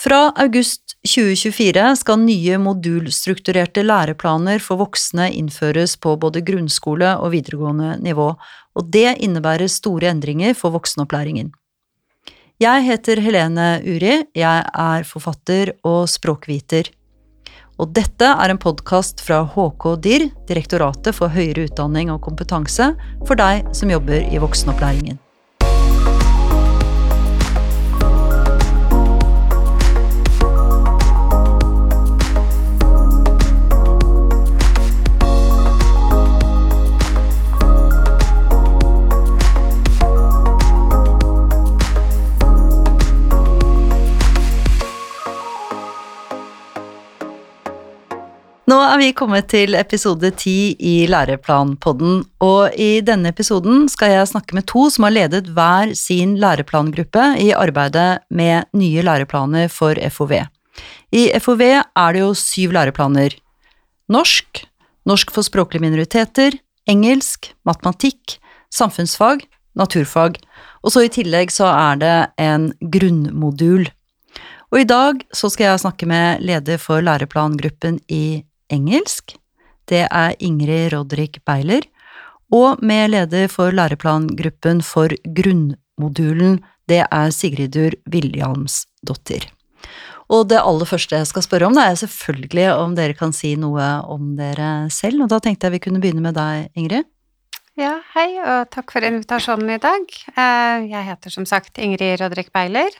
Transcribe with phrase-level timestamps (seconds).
[0.00, 7.98] Fra august 2024 skal nye modulstrukturerte læreplaner for voksne innføres på både grunnskole og videregående
[8.00, 11.52] nivå, og det innebærer store endringer for voksenopplæringen.
[12.60, 16.88] Jeg heter Helene Uri, jeg er forfatter og språkviter.
[17.80, 22.94] Og dette er en podkast fra HK DIR, Direktoratet for høyere utdanning og kompetanse,
[23.26, 25.20] for deg som jobber i voksenopplæringen.
[48.70, 54.28] Nå er vi kommet til episode ti i Læreplanpodden, og i denne episoden skal jeg
[54.30, 59.98] snakke med to som har ledet hver sin læreplangruppe i arbeidet med nye læreplaner for
[60.14, 60.34] FOV.
[61.10, 63.34] I FOV er det jo syv læreplaner.
[64.12, 64.60] Norsk,
[65.08, 66.54] norsk for språklige minoriteter,
[66.86, 68.36] engelsk, matematikk,
[68.70, 69.42] samfunnsfag,
[69.74, 70.36] naturfag,
[70.84, 73.88] og så i tillegg så er det en grunnmodul.
[74.70, 79.36] Og i dag så skal jeg snakke med leder for læreplangruppen i engelsk.
[79.90, 81.86] Det er Ingrid Rodrik Beiler.
[82.50, 86.58] Og med leder for læreplangruppen for grunnmodulen,
[86.90, 89.46] det er Sigridur Williamsdottir.
[90.30, 93.56] Og det aller første jeg skal spørre om, det er selvfølgelig om dere kan si
[93.58, 95.24] noe om dere selv.
[95.24, 97.08] Og da tenkte jeg vi kunne begynne med deg, Ingrid.
[97.78, 100.06] Ja, hei, og takk for invitasjonen i dag.
[100.34, 102.94] Eh, jeg heter som sagt Ingrid Rodrik Beiler.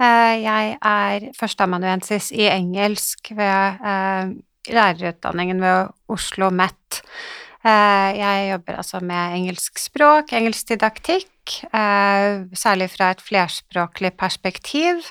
[0.00, 4.34] Eh, jeg er førsteamanuensis i engelsk ved eh,
[4.70, 7.00] lærerutdanningen ved Oslo MET.
[7.64, 15.04] Eh, jeg jobber altså med engelsk språk, engelsk didaktikk, eh, særlig fra et flerspråklig perspektiv.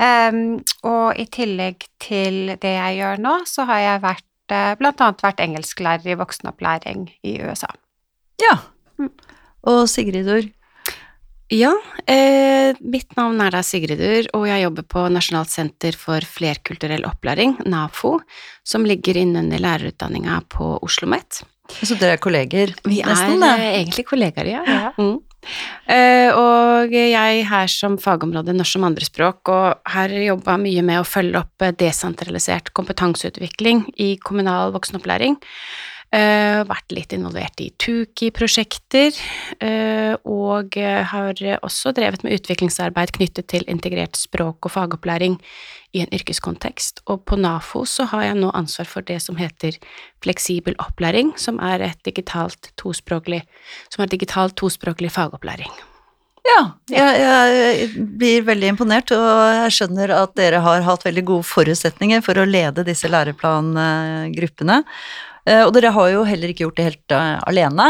[0.00, 5.22] Og i tillegg til det jeg gjør nå, så har jeg vært, eh, blant annet
[5.22, 7.68] vært engelsklærer i voksenopplæring i USA.
[8.40, 8.56] Ja.
[8.98, 9.10] Og
[9.62, 10.48] Og Sigridur,
[11.50, 11.72] ja,
[12.06, 17.56] eh, mitt navn er da Sigridur, og jeg jobber på Nasjonalt senter for flerkulturell opplæring,
[17.66, 18.18] NAFO,
[18.62, 21.42] som ligger innunder lærerutdanninga på Oslo OsloMet.
[21.70, 23.38] Så dere er kolleger, Vi nesten?
[23.40, 24.62] Vi er eh, egentlig kollegaer, ja.
[24.66, 24.92] ja.
[24.98, 25.18] Mm.
[25.90, 31.06] Eh, og jeg her som fagområde norsk som andrespråk, og her jobba mye med å
[31.06, 35.38] følge opp desentralisert kompetanseutvikling i kommunal voksenopplæring.
[36.10, 39.14] Uh, vært litt involvert i Tuki-prosjekter,
[39.62, 45.38] uh, og har også drevet med utviklingsarbeid knyttet til integrert språk og fagopplæring
[45.94, 47.04] i en yrkeskontekst.
[47.10, 49.78] Og på NAFO så har jeg nå ansvar for det som heter
[50.24, 53.44] fleksibel opplæring, som er et digitalt tospråklig,
[53.90, 55.70] som er digitalt tospråklig fagopplæring.
[56.40, 61.46] Ja, jeg, jeg, blir veldig imponert, og jeg skjønner at dere har hatt veldig gode
[61.46, 64.80] forutsetninger for å lede disse læreplangruppene.
[65.50, 67.88] Eh, og dere har jo heller ikke gjort det helt uh, alene.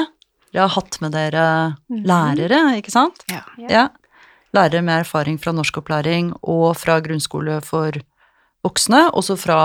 [0.50, 1.46] Dere har hatt med dere
[1.90, 2.04] mhm.
[2.08, 3.24] lærere, ikke sant?
[3.30, 3.44] Ja.
[3.70, 3.88] ja.
[4.56, 7.94] Lærere med erfaring fra norskopplæring og fra grunnskole for
[8.66, 9.60] voksne, også fra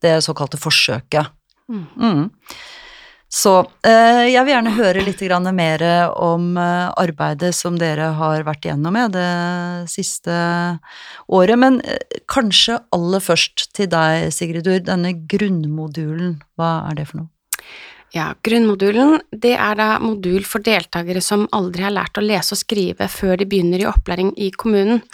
[0.00, 1.28] det såkalte forsøket.
[1.70, 1.86] Mm.
[2.00, 2.30] Mm.
[3.30, 3.52] Så
[3.86, 5.20] eh, jeg vil gjerne høre litt
[5.54, 5.82] mer
[6.18, 10.34] om eh, arbeidet som dere har vært igjennom med det siste
[11.28, 11.58] året.
[11.58, 14.80] Men eh, kanskje aller først til deg, Sigridur.
[14.82, 17.30] Denne grunnmodulen, hva er det for noe?
[18.10, 22.60] Ja, grunnmodulen det er da modul for deltakere som aldri har lært å lese og
[22.64, 25.04] skrive før de begynner i opplæring i kommunen.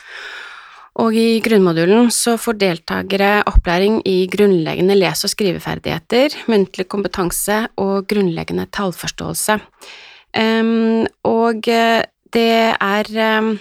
[0.96, 8.08] Og i grunnmodulen så får deltakere opplæring i grunnleggende lese- og skriveferdigheter, muntlig kompetanse og
[8.08, 9.58] grunnleggende tallforståelse.
[10.36, 12.00] Um, og eh,
[12.32, 13.52] det er um,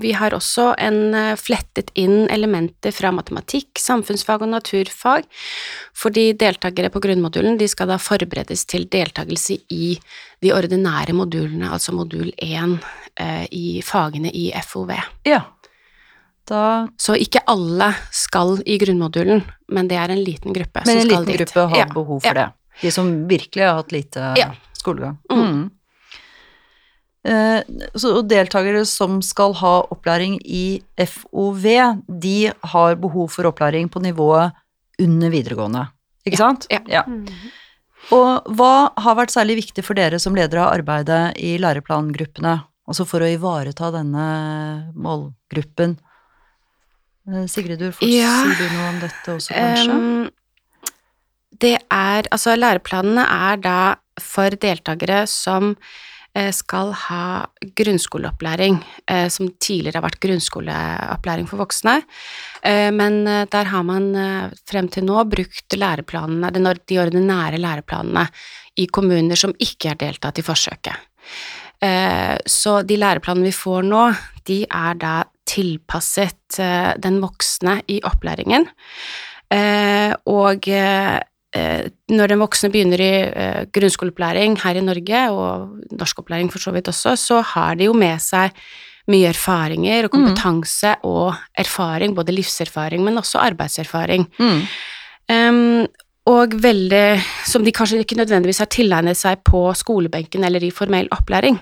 [0.00, 5.24] vi har også en eh, flettet inn elementer fra matematikk, samfunnsfag og naturfag,
[5.96, 9.94] fordi deltakere på grunnmodulen de skal da forberedes til deltakelse i
[10.44, 12.76] de ordinære modulene, altså modul 1
[13.20, 14.92] eh, i fagene i FOV.
[15.24, 15.40] Ja,
[16.48, 19.40] da Så ikke alle skal i grunnmodulen,
[19.72, 21.14] men det er en liten gruppe men som skal dit.
[21.14, 21.86] Men en liten gruppe har ja.
[21.94, 22.34] behov for ja.
[22.34, 22.82] det.
[22.82, 24.50] De som virkelig har hatt lite ja.
[24.76, 25.16] skolegang.
[25.32, 25.70] Mm.
[27.24, 27.60] Eh,
[27.96, 31.64] så deltakere som skal ha opplæring i FOV,
[32.20, 32.38] de
[32.74, 34.52] har behov for opplæring på nivået
[35.00, 35.86] under videregående,
[36.28, 36.68] ikke sant?
[36.70, 36.82] Ja.
[36.86, 37.02] ja.
[37.08, 37.24] Mm.
[38.12, 43.08] Og hva har vært særlig viktig for dere som ledere av arbeidet i læreplangruppene, altså
[43.08, 44.28] for å ivareta denne
[44.92, 45.96] målgruppen?
[47.24, 49.96] Eh, Sigrid, du får ja, si du noe om dette også, kanskje?
[49.96, 50.90] Um,
[51.64, 53.78] det er Altså, læreplanene er da
[54.20, 55.72] for deltakere som
[56.50, 57.46] skal ha
[57.78, 62.00] grunnskoleopplæring, eh, som tidligere har vært grunnskoleopplæring for voksne.
[62.62, 64.10] Eh, men der har man
[64.66, 66.50] frem til nå brukt læreplanene,
[66.86, 68.26] de ordinære læreplanene
[68.76, 71.10] i kommuner som ikke har deltatt i forsøket.
[72.48, 74.02] Så de læreplanene vi får nå,
[74.46, 76.56] de er da tilpasset
[77.02, 78.64] den voksne i opplæringen.
[80.32, 81.20] Og Eh,
[81.54, 86.90] når den voksne begynner i eh, grunnskoleopplæring her i Norge, og norskopplæring for så vidt
[86.90, 88.54] også, så har de jo med seg
[89.12, 90.14] mye erfaringer og mm.
[90.14, 91.04] kompetanse mm.
[91.10, 94.26] og erfaring, både livserfaring, men også arbeidserfaring.
[94.38, 94.64] Mm.
[95.30, 95.86] Um,
[96.28, 101.08] og veldig Som de kanskje ikke nødvendigvis har tilegnet seg på skolebenken eller i formell
[101.12, 101.58] opplæring.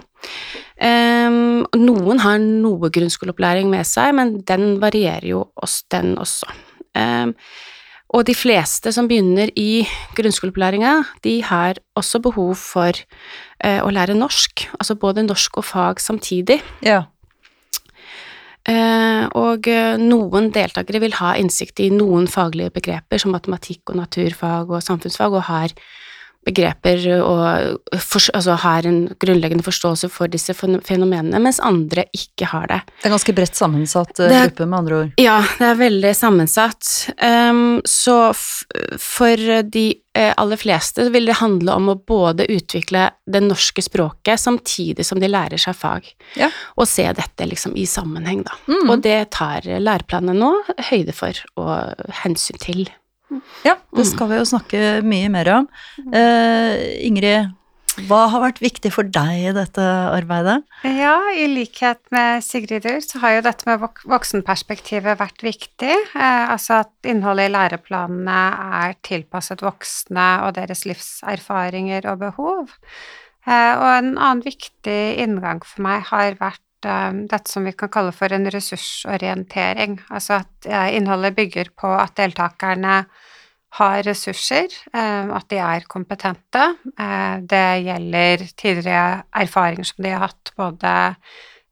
[0.78, 6.46] Um, noen har noe grunnskoleopplæring med seg, men den varierer jo oss, den også.
[6.94, 7.34] Um,
[8.12, 9.86] og de fleste som begynner i
[10.16, 16.02] grunnskoleopplæringa, de har også behov for eh, å lære norsk, altså både norsk og fag
[16.04, 16.58] samtidig.
[16.84, 17.06] Ja.
[18.68, 24.02] Eh, og eh, noen deltakere vil ha innsikt i noen faglige begreper, som matematikk og
[24.02, 25.74] naturfag og samfunnsfag, og har
[26.46, 32.68] begreper og for, altså har en grunnleggende forståelse for disse fenomenene, mens andre ikke har
[32.70, 32.80] det.
[32.98, 35.12] Det er ganske bredt sammensatt det, gruppe, med andre ord?
[35.22, 36.90] Ja, det er veldig sammensatt.
[37.22, 39.84] Um, så for de
[40.18, 45.22] uh, aller fleste vil det handle om å både utvikle det norske språket samtidig som
[45.22, 46.08] de lærer seg fag,
[46.40, 46.50] ja.
[46.74, 48.58] og se dette liksom i sammenheng, da.
[48.66, 48.90] Mm.
[48.90, 50.52] Og det tar læreplanene nå
[50.90, 52.84] høyde for og hensyn til.
[53.66, 55.68] Ja, det skal vi jo snakke mye mer om.
[56.12, 56.76] Uh,
[57.06, 57.52] Ingrid,
[58.08, 60.62] hva har vært viktig for deg i dette arbeidet?
[60.86, 65.92] Ja, i likhet med Sigrid så har jo dette med voksenperspektivet vært viktig.
[65.92, 68.38] Eh, altså at innholdet i læreplanene
[68.80, 72.72] er tilpasset voksne og deres livserfaringer og behov.
[73.44, 78.14] Eh, og en annen viktig inngang for meg har vært dette som vi kan kalle
[78.16, 80.00] for en ressursorientering.
[80.10, 83.02] Altså at eh, innholdet bygger på at deltakerne
[83.78, 86.66] har ressurser, eh, at de er kompetente.
[86.92, 90.92] Eh, det gjelder tidligere erfaringer som de har hatt både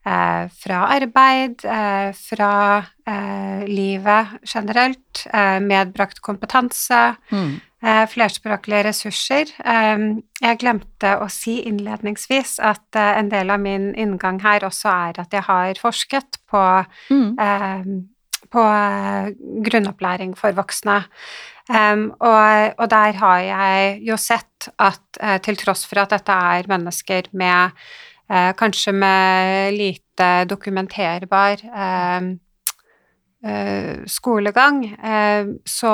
[0.07, 1.67] eh, fra arbeid,
[2.17, 2.55] fra
[3.67, 5.25] livet generelt,
[5.65, 7.01] medbrakt kompetanse,
[7.33, 7.57] mm.
[7.81, 9.53] Flerspråklige ressurser.
[9.65, 15.33] Jeg glemte å si innledningsvis at en del av min inngang her også er at
[15.33, 16.65] jeg har forsket på
[17.09, 18.03] mm
[18.51, 18.63] på
[19.67, 21.03] grunnopplæring for voksne.
[21.71, 26.35] Um, og, og, der har jeg jo sett at uh, til tross for at dette
[26.35, 27.77] er mennesker med
[28.27, 32.33] uh, kanskje med lite dokumenterbar uh,
[34.07, 34.83] skolegang,
[35.67, 35.93] så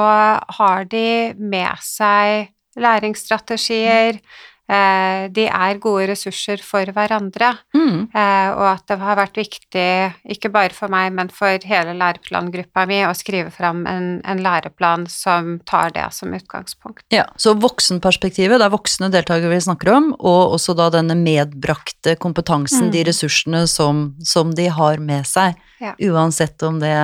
[0.59, 4.21] har de med seg læringsstrategier, Eh,
[4.67, 8.09] de er gode ressurser for hverandre, mm.
[8.17, 9.91] Eh, og at det har vært viktig,
[10.37, 15.07] ikke bare for meg, men for hele læreplangruppa mi, å skrive fram en, en læreplan
[15.11, 17.05] som tar det som utgangspunkt.
[17.15, 22.17] Ja, Så voksenperspektivet, det er voksne deltakere vi snakker om, og også da denne medbrakte
[22.23, 22.95] kompetansen, mm.
[22.95, 25.95] de ressursene som, som, de har med seg, ja.
[26.11, 26.97] uansett om det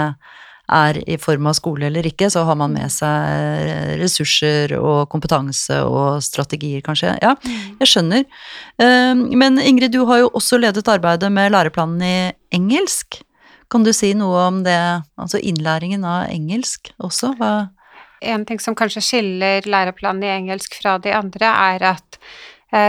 [0.72, 5.82] er i form av skole eller ikke, så har man med seg ressurser og kompetanse
[5.86, 7.16] og strategier, kanskje.
[7.22, 7.76] Ja, mm.
[7.82, 8.24] jeg skjønner.
[8.82, 12.16] Ehm, men Ingrid, du har jo også ledet arbeidet med læreplanen i
[12.56, 13.20] engelsk.
[13.72, 14.80] Kan du si noe om det,
[15.20, 17.36] altså innlæringen av engelsk også?
[17.40, 17.54] Hva
[18.22, 22.18] en ting som kanskje skiller læreplanen i engelsk fra de andre, er at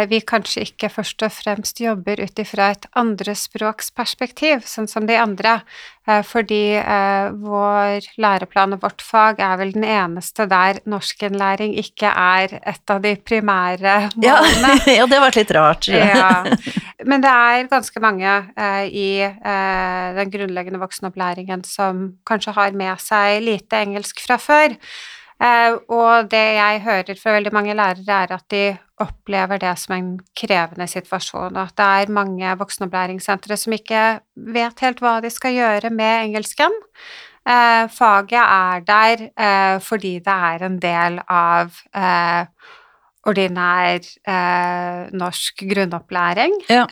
[0.07, 5.57] vi kanskje ikke først og fremst jobber ut ifra et andrespråksperspektiv, sånn som de andre,
[6.07, 12.07] eh, fordi eh, vår læreplan og vårt fag er vel den eneste der norskinnlæring ikke
[12.07, 14.77] er et av de primære målene.
[14.85, 15.89] Ja, ja det har vært litt rart.
[15.91, 16.45] ja.
[17.09, 18.33] Men det er ganske mange
[18.95, 24.77] i den grunnleggende voksenopplæringen som kanskje har med seg lite engelsk fra før.
[25.43, 28.63] Uh, og det jeg hører fra veldig mange lærere, er at de
[29.03, 34.03] opplever det som en krevende situasjon, og at det er mange voksenopplæringssentre som ikke
[34.55, 36.77] vet helt hva de skal gjøre med engelsken.
[37.43, 41.75] Uh, faget er der uh, fordi det er en del av
[43.23, 44.03] ordinær
[45.15, 46.57] norsk grunnopplæring.
[46.67, 46.83] Ja.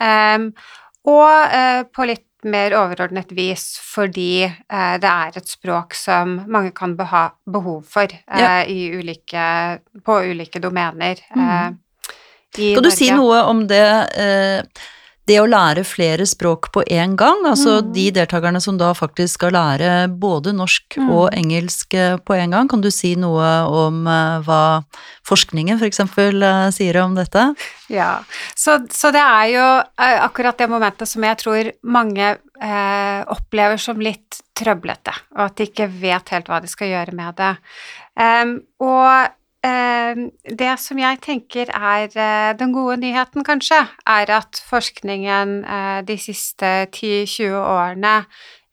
[1.04, 6.96] Og på litt mer overordnet vis fordi eh, det er et språk som mange kan
[7.12, 8.62] ha behov for eh, ja.
[8.66, 9.46] ulike,
[10.04, 11.22] på ulike domener.
[11.36, 11.46] Mm.
[11.48, 13.86] Eh, kan du si noe om det
[14.20, 14.82] eh,
[15.26, 17.92] det å lære flere språk på én gang, altså Mm.
[17.94, 21.10] de deltakerne som da faktisk skal lære både norsk Mm.
[21.10, 21.88] og engelsk
[22.26, 24.84] på på en gang, kan du si noe om eh, hva
[25.28, 27.54] forskningen for eksempel eh, sier om dette?
[27.92, 28.22] Ja,
[28.56, 29.66] så, så det er jo
[30.00, 35.56] eh, akkurat det momentet som jeg tror mange eh, opplever som litt trøblete, og at
[35.56, 37.52] de ikke vet helt hva de skal gjøre med det.
[38.16, 45.60] Um, og det som jeg tenker er eh, den gode nyheten, kanskje, er at forskningen
[45.64, 48.14] eh, de siste 10-20 årene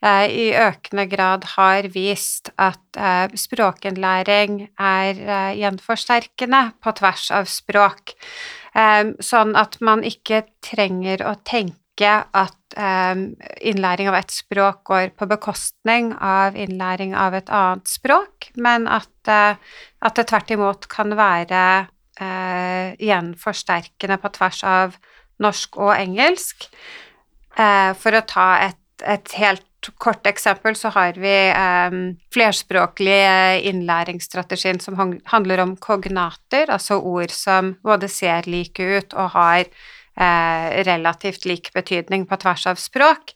[0.01, 2.81] eh, i økende grad har vist at
[3.37, 8.15] språkinnlæring er gjenforsterkende på tvers av språk.
[8.69, 13.23] Um, sånn at man ikke trenger å tenke at um,
[13.61, 19.11] innlæring av et språk går på bekostning av innlæring av et annet språk, men at,
[19.27, 19.55] uh,
[20.01, 21.63] at det tvert imot kan være
[22.21, 24.99] uh, gjenforsterkende på tvers av
[25.43, 26.69] norsk og engelsk.
[27.57, 29.65] Uh, for å ta et, et helt
[29.99, 32.01] kort eksempel, så har vi um,
[32.35, 33.21] flerspråklig
[33.69, 39.71] innlæringsstrategien som handler om kognater, altså ord som både ser like ut og har
[40.19, 43.33] eh, relativt lik betydning på tvers av språk.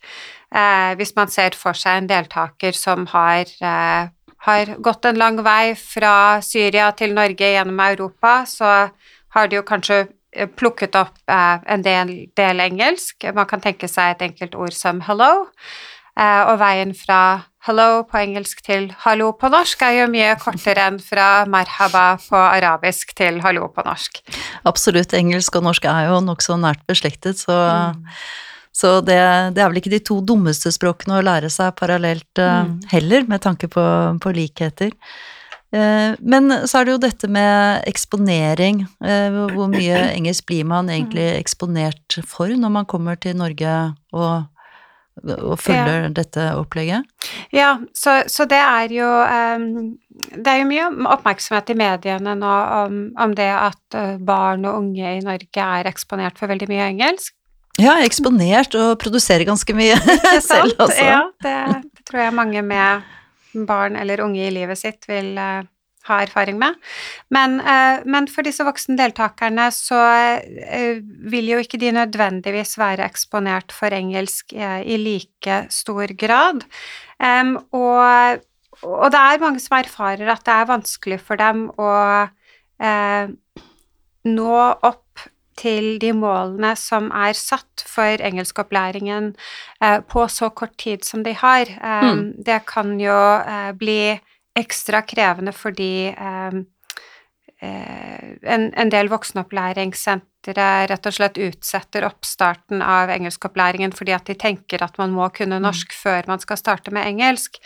[0.54, 4.10] Eh, hvis man ser for seg en deltaker som har, eh,
[4.48, 8.92] har gått en lang vei fra Syria til Norge gjennom Europa, så
[9.34, 10.08] har de jo kanskje
[10.58, 13.24] plukket opp en del, del engelsk.
[13.34, 15.48] Man kan tenke seg et enkelt ord som 'hello'.
[16.18, 21.00] Og veien fra 'hello' på engelsk til 'hallo' på norsk er jo mye kortere enn
[21.00, 24.22] fra merhaba på arabisk til 'hallo' på norsk.
[24.66, 28.06] Absolutt, engelsk og norsk er jo nokså nært beslektet, så, Mm.
[28.74, 32.64] så det, det er vel ikke de to dummeste språkene å lære seg parallelt eh,
[32.66, 32.82] Mm.
[32.92, 34.92] heller, med tanke på, på likheter.
[35.74, 38.82] Eh, Men så er det jo dette med eksponering.
[39.04, 43.96] Eh, Hvor hvor mye engelsk blir man egentlig eksponert for når man kommer til Norge
[44.14, 44.46] og,
[45.22, 47.06] og følger dette opplegget?
[47.54, 52.54] Ja, så, så det er jo um, Det er jo mye oppmerksomhet i mediene nå
[52.80, 56.90] om, om det at eh, barn og unge i Norge er eksponert for veldig mye
[56.92, 57.36] engelsk.
[57.82, 59.98] Ja, eksponert og produserer ganske mye
[60.52, 61.06] selv altså.
[61.06, 61.58] Ja, det,
[61.90, 65.64] det tror jeg mange med barn eller unge i livet sitt vil eh,
[66.08, 66.76] ha erfaring med.
[67.32, 71.00] Men, eh, men for disse voksne deltakerne så eh,
[71.32, 76.66] vil jo ikke de nødvendigvis være eksponert for engelsk eh, i like stor grad.
[77.24, 78.42] Og,
[78.84, 81.92] og det er mange som erfarer at det er vanskelig for dem å
[84.28, 85.22] nå opp
[85.56, 89.30] til de målene som er satt for engelskopplæringen
[90.12, 91.72] på så kort tid som de har.
[91.80, 92.26] Mm.
[92.44, 93.16] Det kan jo
[93.80, 94.18] bli
[94.58, 96.60] ekstra krevende fordi eh,
[97.62, 104.38] eh, en, en del voksenopplæringssentre rett og slett utsetter oppstarten av engelskopplæringen fordi at de
[104.40, 107.62] tenker at man må kunne norsk før man skal starte med engelsk.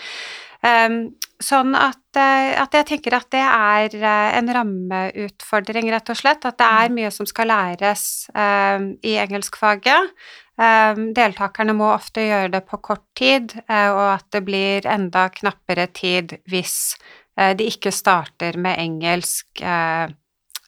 [0.67, 0.97] Um,
[1.43, 6.47] sånn at, eh, at jeg tenker at det er eh, en rammeutfordring, rett og slett.
[6.49, 10.13] At det er mye som skal læres um, i engelskfaget.
[10.57, 15.27] Um, deltakerne må ofte gjøre det på kort tid, uh, og at det blir enda
[15.29, 16.95] knappere tid hvis
[17.37, 20.09] uh, de ikke starter med engelsk eh,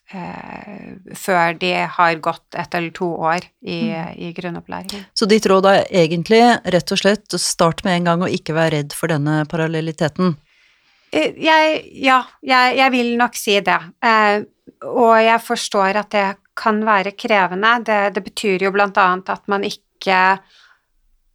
[0.10, 5.04] før de har gått ett eller to år i, i grunnopplæringen.
[5.14, 8.56] Så ditt råd er egentlig rett og slett å starte med en gang og ikke
[8.58, 10.34] være redd for denne parallelliteten.
[11.12, 13.80] Eh, Jeg, ja, jeg, jeg vil nok si det.
[14.06, 14.42] Eh,
[14.90, 16.28] og jeg forstår at det
[16.60, 17.78] kan være krevende.
[17.86, 20.20] Det, det betyr jo blant annet at man ikke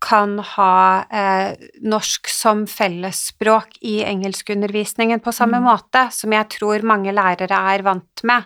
[0.05, 5.69] kan ha eh, norsk som fellesspråk i engelskundervisningen på samme Mm.
[5.71, 8.45] måte som jeg tror mange lærere er vant med.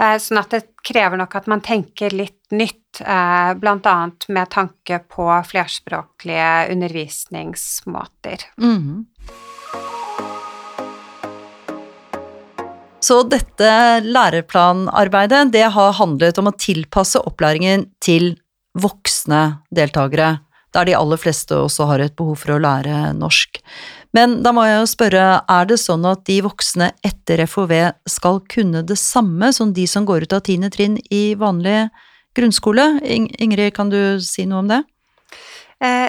[0.00, 3.52] Eh, sånn at det krever nok at man tenker litt nytt, eh,
[3.86, 8.48] annet med tanke på flerspråklige undervisningsmåter.
[8.56, 9.06] Mm.
[13.00, 18.36] Så dette læreplanarbeidet, det har handlet om å tilpasse opplæringen til
[18.78, 20.38] voksne deltakere,
[20.78, 23.60] der de aller fleste også har et behov for å lære norsk.
[24.16, 27.74] Men da må jeg jo spørre, er det sånn at de voksne etter FOV
[28.08, 31.90] skal kunne det samme som de som går ut av tiende trinn i vanlig
[32.38, 32.86] grunnskole?
[33.04, 34.82] Ingrid, kan du si noe om det?
[35.84, 36.08] Eh,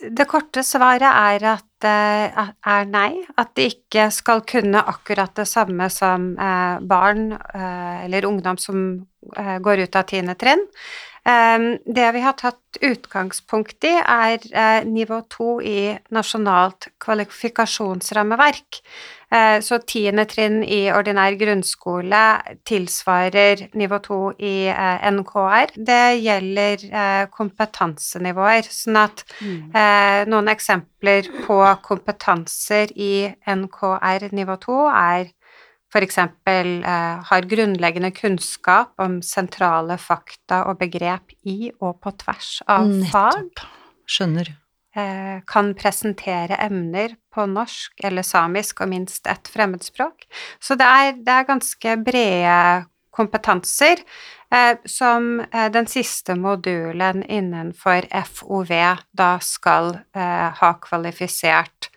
[0.00, 3.22] Det korte svaret er at er nei.
[3.40, 8.82] At de ikke skal kunne akkurat det samme som eh, barn eh, eller ungdom som
[9.36, 10.66] eh, går ut av tiende trinn.
[11.28, 18.80] Ehm, det vi har tatt utgangspunkt i, er eh, nivå to i nasjonalt kvalifikasjonsrammeverk.
[19.30, 22.22] Eh, så tiende trinn i ordinær grunnskole
[22.66, 25.76] tilsvarer nivå to i eh, NKR.
[25.76, 29.78] Det gjelder eh, kompetansenivåer, sånn at mm.
[30.30, 35.30] noen eksempler på kompetanser i NKR nivå 2 er
[35.90, 42.86] for eksempel har grunnleggende kunnskap om sentrale fakta og begrep i og på tvers av
[42.86, 43.10] Nettopp.
[43.10, 43.64] fag.
[44.06, 44.52] Skjønner.
[44.90, 50.24] Eh, kan presentere emner på norsk eller samisk og minst ett fremmedspråk.
[50.58, 52.56] Så det er, det er ganske brede
[53.10, 54.02] kompetanser
[54.54, 58.72] eh, som eh, den siste modulen innenfor FOV
[59.12, 61.90] da skal eh, ha kvalifisert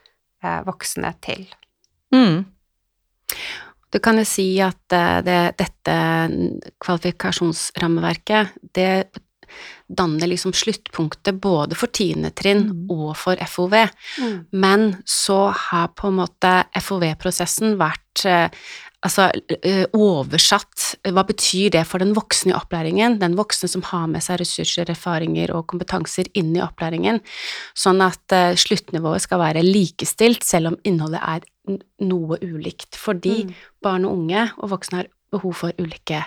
[0.44, 1.46] eh, voksne til.
[2.14, 2.44] Mm.
[3.94, 5.96] Du kan jo si at det, dette
[6.82, 8.90] kvalifikasjonsrammeverket, det
[9.86, 12.88] danner liksom sluttpunktet både for tiendetrinn mm.
[12.90, 13.76] og for FOV.
[14.18, 14.40] Mm.
[14.50, 18.26] Men så har på en måte FOV-prosessen vært
[19.04, 19.30] altså
[19.60, 23.20] eh, oversatt Hva betyr det for den voksne i opplæringen?
[23.22, 27.20] Den voksne som har med seg ressurser, erfaringer og kompetanser inn i opplæringen,
[27.78, 32.96] sånn at uh, sluttnivået skal være likestilt, selv om innholdet er noe ulikt.
[33.00, 33.54] Fordi mm.
[33.84, 36.22] barn og unge og voksne har behov for ulike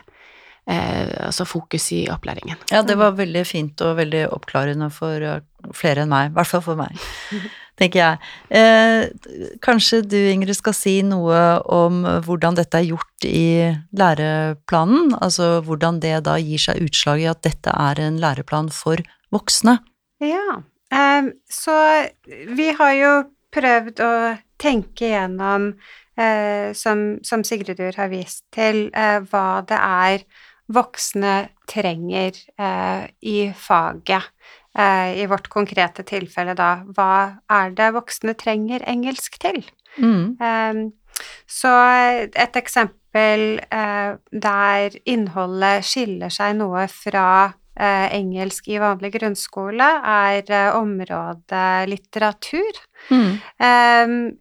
[0.66, 2.58] eh, altså fokus i opplæringen.
[2.70, 5.42] Ja, det var veldig fint og veldig oppklarende for eh,
[5.76, 6.98] flere enn meg, i hvert fall for meg,
[7.80, 8.30] tenker jeg.
[8.60, 11.40] Eh, kanskje du, Ingrid, skal si noe
[11.72, 15.12] om hvordan dette er gjort i læreplanen?
[15.20, 19.02] Altså hvordan det da gir seg utslag i at dette er en læreplan for
[19.34, 19.78] voksne?
[20.24, 21.76] Ja, eh, så
[22.26, 23.14] vi har jo
[23.56, 24.12] prøvd å
[24.60, 25.72] tenke gjennom
[26.16, 30.22] Eh, som, som Sigridur har vist til, eh, hva det er
[30.72, 31.34] voksne
[31.68, 34.32] trenger eh, i faget.
[34.76, 39.62] Eh, I vårt konkrete tilfelle, da, hva er det voksne trenger engelsk til?
[39.96, 40.36] Mm.
[40.36, 40.80] Eh,
[41.48, 41.72] så
[42.36, 47.28] et eksempel eh, der innholdet skiller seg noe fra
[47.72, 52.84] eh, engelsk i vanlig grunnskole, er området litteratur.
[53.08, 53.32] Mm.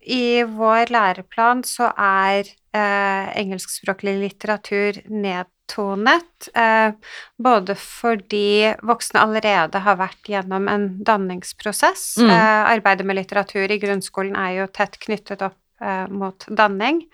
[0.02, 6.94] I vår læreplan så er engelskspråklig litteratur ned tonet, eh,
[7.38, 12.16] både fordi voksne allerede har vært gjennom en danningsprosess.
[12.22, 12.30] Mm.
[12.30, 17.06] Eh, arbeidet med litteratur i grunnskolen er jo tett knyttet opp eh, mot danning.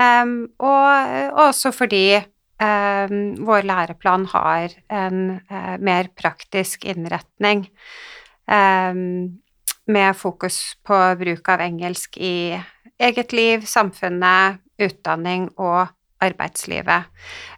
[0.00, 2.22] og også fordi
[2.60, 5.40] vår læreplan har en
[5.80, 7.68] mer praktisk innretning.
[9.86, 12.56] med fokus på bruk av engelsk i
[12.98, 15.88] eget liv, samfunnet, utdanning og
[16.20, 17.08] arbeidslivet.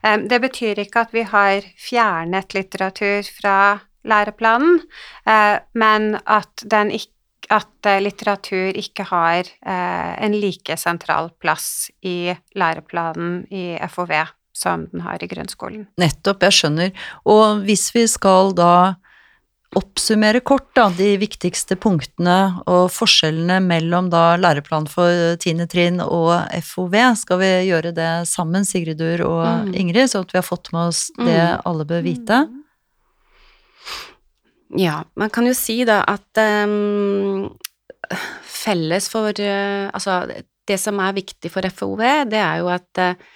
[0.02, 3.56] Det betyr ikke at vi har fjernet litteratur fra
[4.08, 4.80] læreplanen,
[5.26, 7.12] eh, men at, ikke,
[7.50, 14.14] at eh, litteratur ikke har eh, en like sentral plass i læreplanen i FOV
[14.56, 15.86] som den har i grunnskolen.
[16.00, 16.90] Nettopp, jeg skjønner.
[17.24, 18.74] Og hvis vi skal da
[19.78, 22.36] oppsummere kort da, de viktigste punktene
[22.68, 26.34] og forskjellene mellom da læreplan for tiende trinn og
[26.66, 26.96] FOV.
[27.16, 29.72] Skal vi gjøre det sammen, Sigridur og mm.
[29.80, 31.62] Ingrid, så at vi har fått med oss det mm.
[31.68, 32.42] alle bør vite?
[34.76, 37.48] Ja, man kan jo si da at um,
[38.48, 40.22] felles for uh, Altså,
[40.68, 43.32] det som er viktig for FOV, det er jo at uh,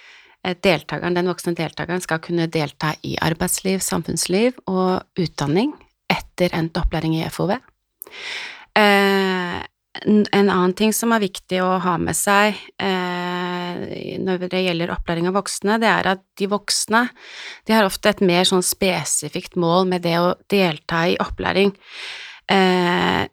[0.64, 5.72] deltakeren, den voksne deltakeren skal kunne delta i arbeidsliv, samfunnsliv og utdanning
[6.12, 7.57] etter endt opplæring i FOV.
[8.77, 9.57] Eh,
[10.05, 15.29] en annen ting som er viktig å ha med seg eh, når det gjelder opplæring
[15.31, 17.07] av voksne, det er at de voksne
[17.66, 21.73] de har ofte et mer sånn spesifikt mål med det å delta i opplæring.
[22.53, 23.25] Eh,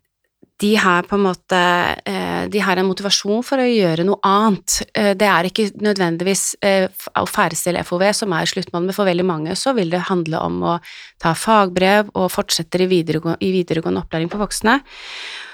[0.63, 1.59] de har på en måte
[2.07, 4.79] eh, De har en motivasjon for å gjøre noe annet.
[4.95, 6.87] Eh, det er ikke nødvendigvis eh,
[7.19, 10.61] å ferdigstille FOV som er sluttmålet, men for veldig mange så vil det handle om
[10.73, 10.77] å
[11.21, 14.79] ta fagbrev og fortsette i videregående, i videregående opplæring for voksne.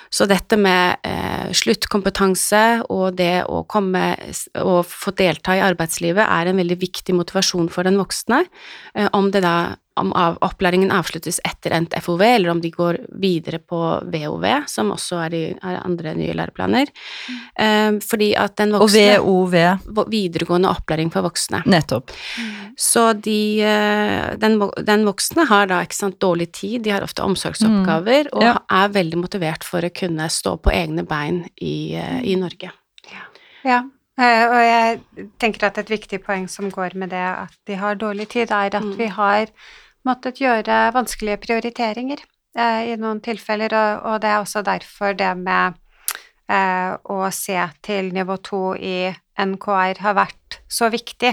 [0.09, 4.15] Så dette med eh, sluttkompetanse og det å komme
[4.57, 8.41] og få delta i arbeidslivet er en veldig viktig motivasjon for den voksne,
[8.97, 9.57] eh, om det da
[9.99, 13.79] om av, opplæringen avsluttes etter endt FOV, eller om de går videre på
[14.11, 16.87] VOV, som også er i er andre nye læreplaner.
[17.59, 21.63] Eh, fordi at den voksne Og VOV, Videregående opplæring for voksne.
[21.65, 22.11] nettopp.
[22.77, 27.21] Så de, eh, den, den voksne har da ikke sant, dårlig tid, de har ofte
[27.25, 28.57] omsorgsoppgaver, og Ja.
[28.71, 32.71] er veldig motivert for å kunne stå på egne bein i, eh, i Norge.
[33.11, 33.23] Ja,
[33.65, 33.83] ja.
[34.19, 34.99] og jeg
[35.39, 38.65] tenker at et viktig poeng som går med det at de har dårlig tid, er
[38.75, 38.97] at Mm.
[38.97, 39.47] vi har
[40.07, 42.21] måttet gjøre vanskelige prioriteringer
[42.57, 45.79] eh, i noen tilfeller, og, og det er også derfor det med
[46.49, 49.09] eh, å se til nivå to i
[49.39, 51.31] NKR har vært så viktig.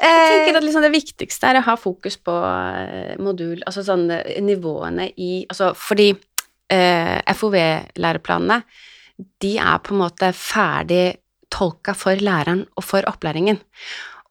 [0.00, 4.06] Jeg tenker at liksom det viktigste er å ha fokus på eh, modul, altså sånn
[4.46, 6.12] nivåene i Altså fordi
[6.70, 8.62] eh, FOV-læreplanene,
[9.42, 11.18] de er på en måte ferdig
[11.50, 13.58] tolka for læreren og for opplæringen.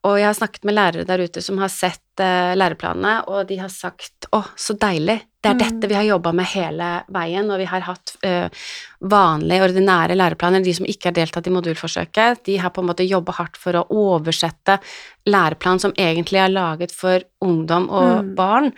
[0.08, 3.56] Og jeg har snakket med lærere der ute som har sett eh, læreplanene, og de
[3.60, 5.20] har sagt 'Å, så deilig'.
[5.42, 5.58] Det er Mm.
[5.58, 8.48] dette vi har jobba med hele veien, og vi har hatt eh,
[9.02, 10.62] vanlige, ordinære læreplaner.
[10.64, 13.72] De som ikke har deltatt i modulforsøket, de har på en måte jobba hardt for
[13.72, 14.78] å oversette
[15.26, 18.34] læreplan som egentlig er laget for ungdom og Mm.
[18.34, 18.72] barn,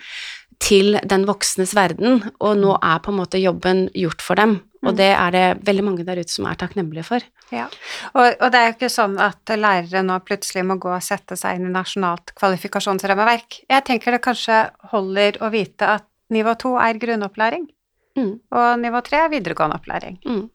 [0.59, 4.61] til den voksnes verden, og nå er på en måte jobben gjort for dem.
[4.83, 4.97] Og Mm.
[4.97, 7.21] det er det veldig mange der ute som er takknemlige for.
[7.51, 7.67] Ja,
[8.13, 11.37] og, og det er jo ikke sånn at lærere nå plutselig må gå og sette
[11.39, 13.61] seg inn i nasjonalt kvalifikasjonsrammeverk.
[13.69, 14.57] Jeg tenker det kanskje
[14.91, 17.69] holder å vite at nivå to er grunnopplæring,
[18.15, 20.19] Mm, og nivå tre er videregående opplæring.
[20.25, 20.49] mm.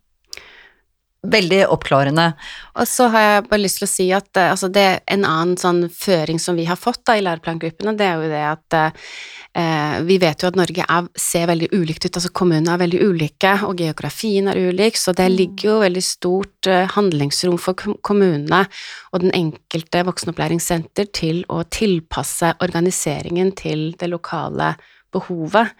[1.29, 2.31] Veldig oppklarende.
[2.79, 5.57] Og så har jeg bare lyst til å si at eh, altså det en annen
[5.61, 9.99] sånn føring som vi har fått da i læreplangruppene, det er jo det at eh,
[10.09, 13.55] vi vet jo at Norge er, ser veldig ulikt ut, altså kommunene er veldig ulike,
[13.67, 15.37] og geografien er ulik, så det Mm.
[15.37, 18.65] ligger jo veldig stort eh, handlingsrom for kommunene
[19.13, 24.77] og den enkelte voksenopplæringssenter til å tilpasse organiseringen til det lokale
[25.13, 25.75] behovet.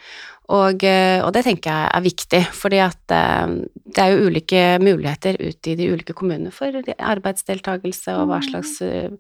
[0.49, 3.51] Og, eh, og det tenker jeg er viktig, fordi at eh,
[3.85, 8.79] det er jo ulike muligheter ute i de ulike kommunene for arbeidsdeltakelse og hva slags
[8.81, 9.11] eh,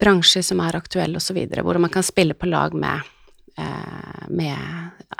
[0.00, 3.02] bransjer som er aktuelle osv., hvor man kan spille på lag med,
[4.32, 4.56] med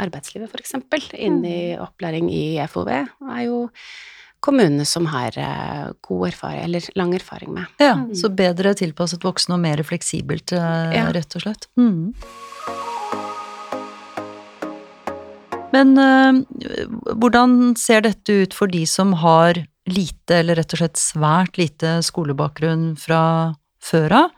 [0.01, 3.67] arbeidslivet, eksempel, inn i opplæring i FOV, er jo
[4.41, 5.37] kommunene som har
[6.01, 7.69] god erfaring, eller lang erfaring med.
[7.83, 8.15] Ja, Mm.
[8.17, 11.69] så bedre tilpasset voksne og mer fleksibelt, rett og slett.
[11.77, 12.15] Mm.
[15.72, 16.40] Men øh,
[17.20, 21.98] hvordan ser dette ut for de som har lite, eller rett og slett svært lite
[22.06, 23.22] skolebakgrunn fra
[23.83, 24.30] før av?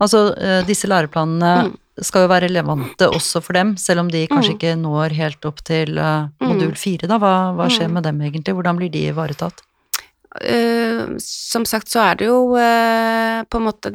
[0.00, 1.76] Altså, øh, disse læreplanene Mm.
[2.02, 4.56] skal jo være relevante også for dem, selv om de kanskje Mm.
[4.56, 6.76] ikke når helt opp til øh, modul Mm.
[6.76, 7.18] fire, da.
[7.18, 8.54] Hva, hva skjer med dem egentlig?
[8.54, 9.60] Hvordan blir de ivaretatt?
[10.30, 13.90] Uh, som sagt så er det jo uh, på en måte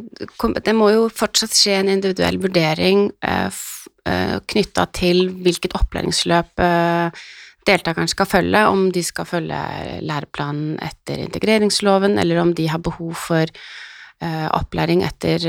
[0.65, 3.47] Det må jo fortsatt skje en individuell vurdering uh,
[4.05, 7.25] knytta til hvilket opplæringsløp eh,
[7.65, 9.61] deltakeren skal følge, om de skal følge
[10.05, 15.47] læreplanen etter integreringsloven, eller om de har behov for eh, opplæring etter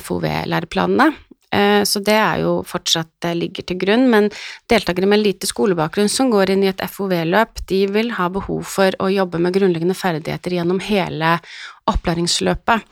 [0.00, 1.10] FOV-læreplanene.
[1.50, 4.30] Eh, Så det er jo fortsatt eh, ligger til grunn, men
[4.70, 8.94] deltakere med lite skolebakgrunn som går inn i et FOV-løp, de vil ha behov for
[9.02, 11.38] å jobbe med grunnleggende ferdigheter gjennom hele
[11.90, 12.86] opplæringsløpet.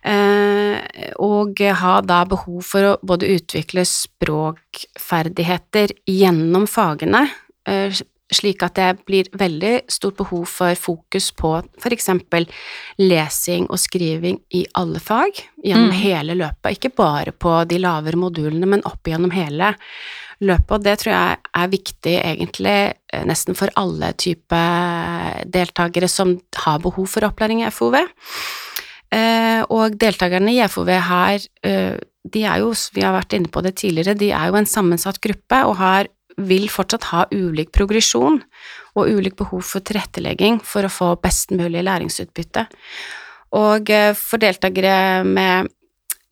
[0.00, 0.80] Eh,
[1.20, 7.26] og ha da behov for å både utvikle språkferdigheter gjennom fagene,
[7.68, 7.92] eh,
[8.30, 12.46] slik at det blir veldig stort behov for fokus på for eksempel
[13.02, 15.34] lesing og skriving i alle fag
[15.64, 16.00] gjennom Mm.
[16.00, 19.74] hele løpet, ikke bare på de lavere modulene, men opp gjennom hele
[20.40, 26.40] løpet, og det tror jeg er viktig egentlig eh, nesten for alle typer deltakere som
[26.54, 27.94] har behov for opplæring i FOV.
[29.10, 31.96] Eh, og deltakerne i FOV her, eh,
[32.30, 35.18] de er jo, vi har vært inne på det tidligere, de er jo en sammensatt
[35.24, 38.38] gruppe og har, vil fortsatt ha ulik progresjon
[38.96, 42.66] og ulik behov for tilrettelegging for å få best mulig læringsutbytte.
[43.58, 45.70] Og eh, for deltakere med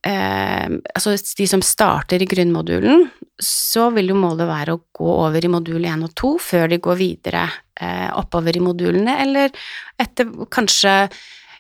[0.07, 3.09] eh, altså de som starter i grunnmodulen,
[3.43, 6.81] så vil jo målet være å gå over i modul 1 og 2 før de
[6.83, 7.45] går videre
[7.81, 9.53] eh, oppover i modulene, eller
[9.99, 10.95] etter kanskje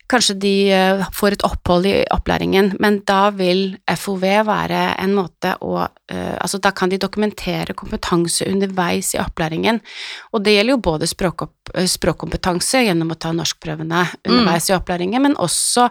[0.08, 5.52] Kanskje de eh, får et opphold i opplæringen, men da vil FOV være en måte
[5.60, 9.82] å eh, Altså, da kan de dokumentere kompetanse underveis i opplæringen,
[10.32, 11.57] og det gjelder jo både språkopp,
[11.88, 15.88] språkkompetanse gjennom å ta norskprøvene underveis i opplæringen, men også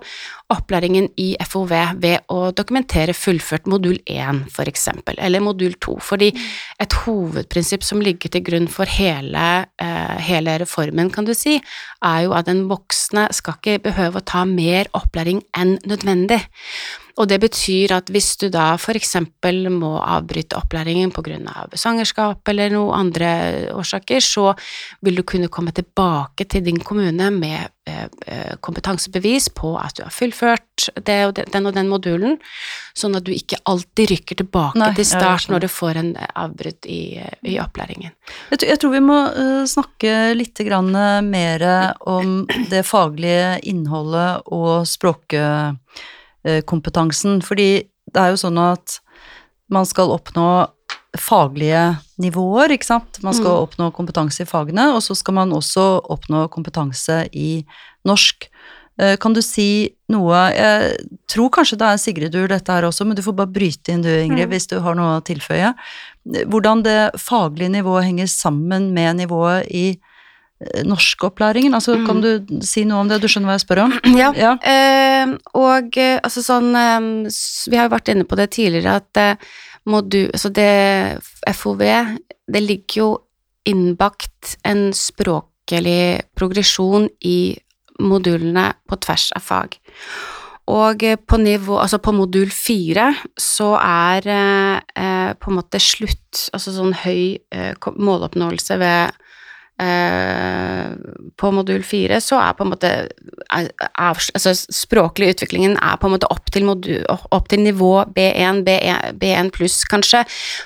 [0.54, 6.32] opplæringen i FOV ved å dokumentere fullført modul 1, for eksempel, eller modul 2, fordi
[6.84, 9.48] et hovedprinsipp som ligger til grunn for hele,
[9.80, 11.58] eh, hele reformen, kan du si,
[12.04, 16.42] er jo at den voksne skal ikke behøve å ta mer opplæring enn nødvendig.
[17.18, 21.74] Og det betyr at hvis du da for eksempel må avbryte opplæringen på grunn av
[21.74, 23.30] svangerskap eller noen andre
[23.74, 24.52] årsaker, så
[25.06, 30.04] vil du kunne komme tilbake til din kommune med eh, eh, kompetansebevis på at du
[30.06, 32.38] har fullført det og den og den modulen,
[32.94, 36.86] sånn at du ikke alltid rykker tilbake Nei, til start når du får en avbrudd
[36.86, 37.02] i,
[37.50, 38.14] i opplæringen.
[38.52, 40.94] Jeg, tror- jeg tror vi må eh, snakke litt grann
[41.32, 41.66] mer
[42.06, 44.86] om det faglige innholdet og
[46.48, 49.00] språkkompetansen, fordi det er jo sånn at
[49.70, 50.70] man skal oppnå
[51.18, 53.22] faglige nivåer, ikke sant.
[53.24, 53.68] Man skal Mm.
[53.68, 57.66] oppnå kompetanse i fagene, og så skal man også oppnå kompetanse i
[58.06, 58.48] norsk.
[59.00, 63.16] Eh, Kan du si noe Jeg tror kanskje det er Sigridur dette her også, men
[63.16, 64.52] du får bare bryte inn du, Ingrid, Mm.
[64.52, 65.76] hvis du har noe å tilføye.
[66.26, 69.98] Hvordan det faglige nivået henger sammen med nivået i eh,
[70.88, 71.74] norskopplæringen.
[71.78, 73.20] Altså, Kan du si noe om det?
[73.22, 73.93] Du skjønner hva jeg spør om?
[74.22, 74.56] Ja, Ja.
[74.65, 77.30] eh, og eh, altså sånn eh,
[77.70, 79.36] Vi har jo vært inne på det tidligere at eh,
[79.88, 81.22] du, altså det
[81.56, 81.80] FOV,
[82.52, 83.12] det ligger jo
[83.67, 87.56] innbakt en språklig progresjon i
[88.04, 89.78] modulene på tvers av fag.
[90.67, 95.80] Og eh, på nivå, altså på modul fire så er eh, eh, på en måte
[95.80, 99.24] slutt, altså sånn høy eh, måloppnåelse ved eh,
[101.38, 102.90] På modul fire så er på en måte
[103.54, 103.68] er,
[104.02, 109.20] altså språklig utviklingen er på en måte opp til, modul, opp til nivå B1, B1,
[109.22, 110.24] B1 pluss kanskje,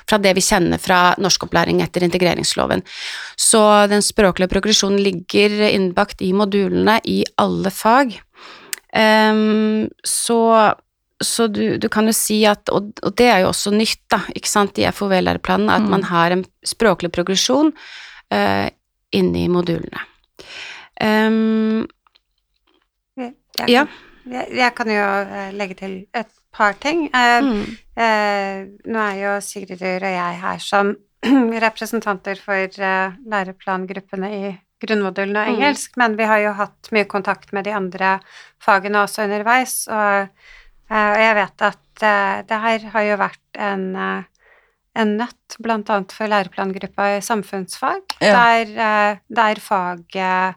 [0.08, 2.86] fra det vi kjenner fra norskopplæring etter integreringsloven.
[3.36, 8.16] Så den språklige progresjonen ligger innbakt i modulene i alle fag.
[8.96, 10.40] Um, så
[11.22, 14.24] så du, du kan jo si at, og, og det er jo også nytt da,
[14.34, 15.92] ikke sant, i FOV-læreplanen, at Mm.
[15.94, 17.70] man har en språklig progresjon
[18.34, 18.70] uh,
[19.14, 20.04] inni modulene.
[21.02, 21.88] Um,
[23.18, 23.34] Jeg,
[23.68, 23.86] Ja.
[24.26, 27.10] jeg, jeg kan jo eh, legge til et par ting.
[27.14, 30.94] Eh, mm, eh, nå er jo Sigridur og jeg her som
[31.66, 35.54] representanter for læreplangruppene i grunnmodulen og Mm.
[35.56, 38.20] engelsk, men vi har jo hatt mye kontakt med de andre
[38.64, 40.30] fagene også underveis, og,
[40.90, 41.78] og jeg vet at
[42.50, 43.84] det her har jo vært en,
[44.96, 48.34] en nøtt, annet for læreplangruppa i samfunnsfag, Ja.
[48.36, 50.56] der, eh, der faget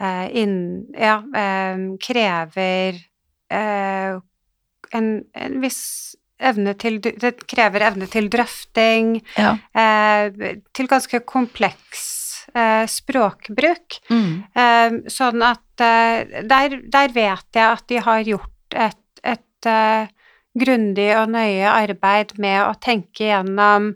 [0.00, 3.00] eh, inn, ja, eh, krever
[4.92, 9.56] en, en viss evne til Det krever evne til drøfting, Ja.
[10.74, 12.46] til ganske kompleks
[12.90, 13.98] språkbruk.
[14.10, 14.44] Mm.
[15.08, 19.70] Sånn at der, der vet jeg at de har gjort et, et
[20.56, 23.92] grundig og nøye arbeid med å tenke gjennom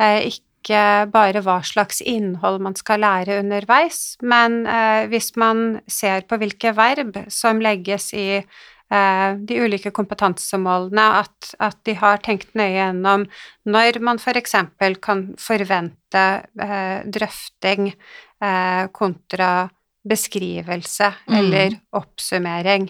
[0.00, 6.26] eh, ikke bare hva slags innhold man skal lære underveis, men eh, hvis man ser
[6.28, 12.52] på hvilke verb som legges i eh, de ulike kompetansemålene, at, at de har tenkt
[12.58, 13.24] nøye gjennom
[13.64, 14.56] når man f.eks.
[15.00, 16.26] kan forvente
[16.60, 19.68] eh, drøfting eh, kontra
[20.00, 21.34] beskrivelse Mm.
[21.38, 22.86] eller oppsummering.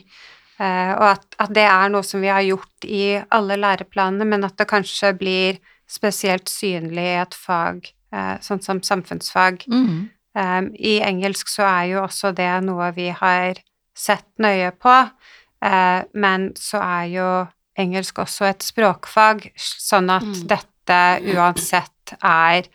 [0.60, 4.44] Eh, og at, at det er noe som vi har gjort i alle læreplanene, men
[4.44, 9.64] at det kanskje blir spesielt synlig i et fag eh, sånn som samfunnsfag.
[9.72, 10.10] Mm.
[10.38, 13.58] Um, I engelsk så er jo også det noe vi har
[13.98, 14.94] sett nøye på,
[15.66, 17.30] eh, men så er jo
[17.80, 20.46] engelsk også et språkfag, sånn at Mm.
[20.46, 21.00] dette
[21.34, 22.68] uansett er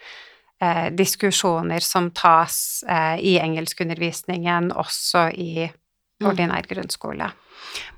[0.61, 5.71] eh, diskusjoner som tas eh, i engelskundervisningen også i.
[6.31, 7.31] ordinær grunnskole.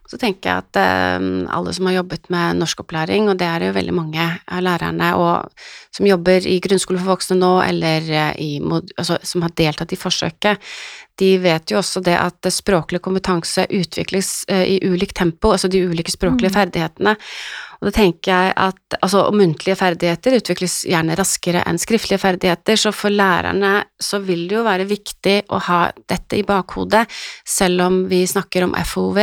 [0.08, 3.74] Så tenker jeg at eh, alle som har jobbet med norskopplæring, og det er jo
[3.76, 8.52] veldig mange av lærerne og, som jobber i grunnskole for voksne nå, eller eh, i,
[8.96, 10.64] altså, som har deltatt i forsøket,
[11.20, 15.84] de vet jo også det at språklig kompetanse utvikles eh, i ulikt tempo, altså de
[15.90, 16.56] ulike språklige Mm.
[16.56, 17.16] ferdighetene.
[17.78, 22.92] Og da tenker jeg at altså, muntlige ferdigheter utvikles gjerne raskere enn skriftlige ferdigheter, så
[22.96, 27.06] for lærerne så vil det jo være viktig å ha dette i bakhodet,
[27.46, 29.20] selv om vi snakker om FOV,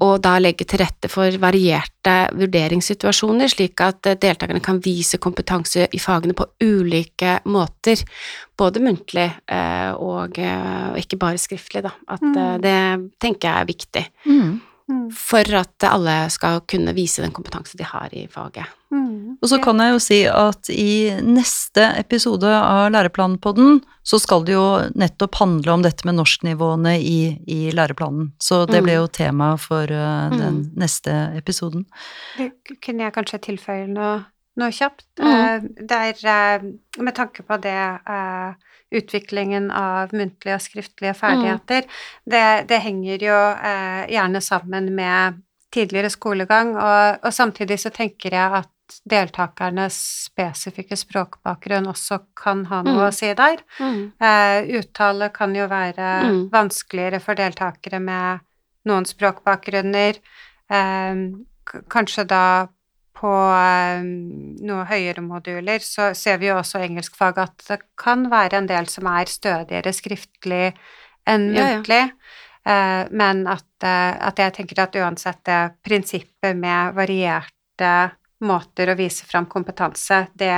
[0.00, 6.00] og da legge til rette for varierte vurderingssituasjoner, slik at deltakerne kan vise kompetanse i
[6.02, 8.02] fagene på ulike måter,
[8.58, 11.94] både muntlig eh, og eh, ikke bare skriftlig, da.
[12.08, 12.60] At eh, Mm.
[12.62, 12.78] det
[13.22, 14.60] tenker jeg er viktig Mm.
[15.14, 18.66] For at alle skal kunne vise den kompetanse de har i faget.
[18.92, 19.38] Mm.
[19.42, 24.52] Og så kan jeg jo si at i neste episode av Læreplanpodden så skal det
[24.52, 24.64] jo
[24.98, 28.32] nettopp handle om dette med norsknivåene i, i læreplanen.
[28.42, 28.84] Så det Mm.
[28.84, 30.72] ble jo tema for uh, den Mm.
[30.76, 31.86] neste episoden.
[32.36, 32.50] Det
[32.84, 34.24] kunne jeg kanskje tilføye noe,
[34.56, 35.06] noe kjapt.
[35.18, 35.26] Mhm.
[35.26, 35.90] Eh, Det
[36.24, 36.62] er eh,
[36.98, 38.54] med tanke på det eh,
[38.92, 41.88] utviklingen av muntlige og skriftlige ferdigheter,
[42.28, 45.40] det, det henger jo eh, gjerne sammen med
[45.72, 48.68] tidligere skolegang, og, og, samtidig så tenker jeg at
[49.08, 53.06] deltakernes spesifikke språkbakgrunn også kan ha noe mm.
[53.06, 53.62] å si der.
[53.80, 54.02] Mm.
[54.20, 56.42] Eh, uttale kan jo være mm.
[56.52, 58.44] vanskeligere for deltakere med
[58.90, 60.20] noen språkbakgrunner.
[60.68, 61.24] Eh,
[61.92, 62.44] kanskje da
[63.22, 64.02] på eh,
[64.66, 68.88] noe høyere moduler så ser vi jo også engelskfag at det kan være en del
[68.90, 70.72] som er stødigere skriftlig
[71.30, 72.02] enn muntlig.
[72.02, 72.40] Ja, ja.
[72.62, 77.92] Eh, men at, eh, at, jeg tenker at uansett det prinsippet med varierte
[78.42, 80.54] måter å vise fram kompetanse, det,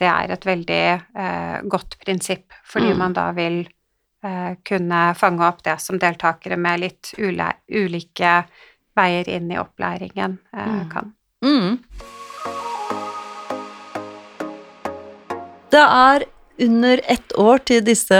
[0.00, 3.00] det er et veldig eh, godt prinsipp, fordi mm.
[3.00, 8.38] man da vil eh, kunne fange opp det som deltakere med litt ulike
[8.94, 10.88] veier inn i opplæringen eh, mm.
[10.92, 11.12] kan.
[11.44, 11.78] Mm.
[15.74, 16.24] Det er
[16.64, 18.18] under ett år til disse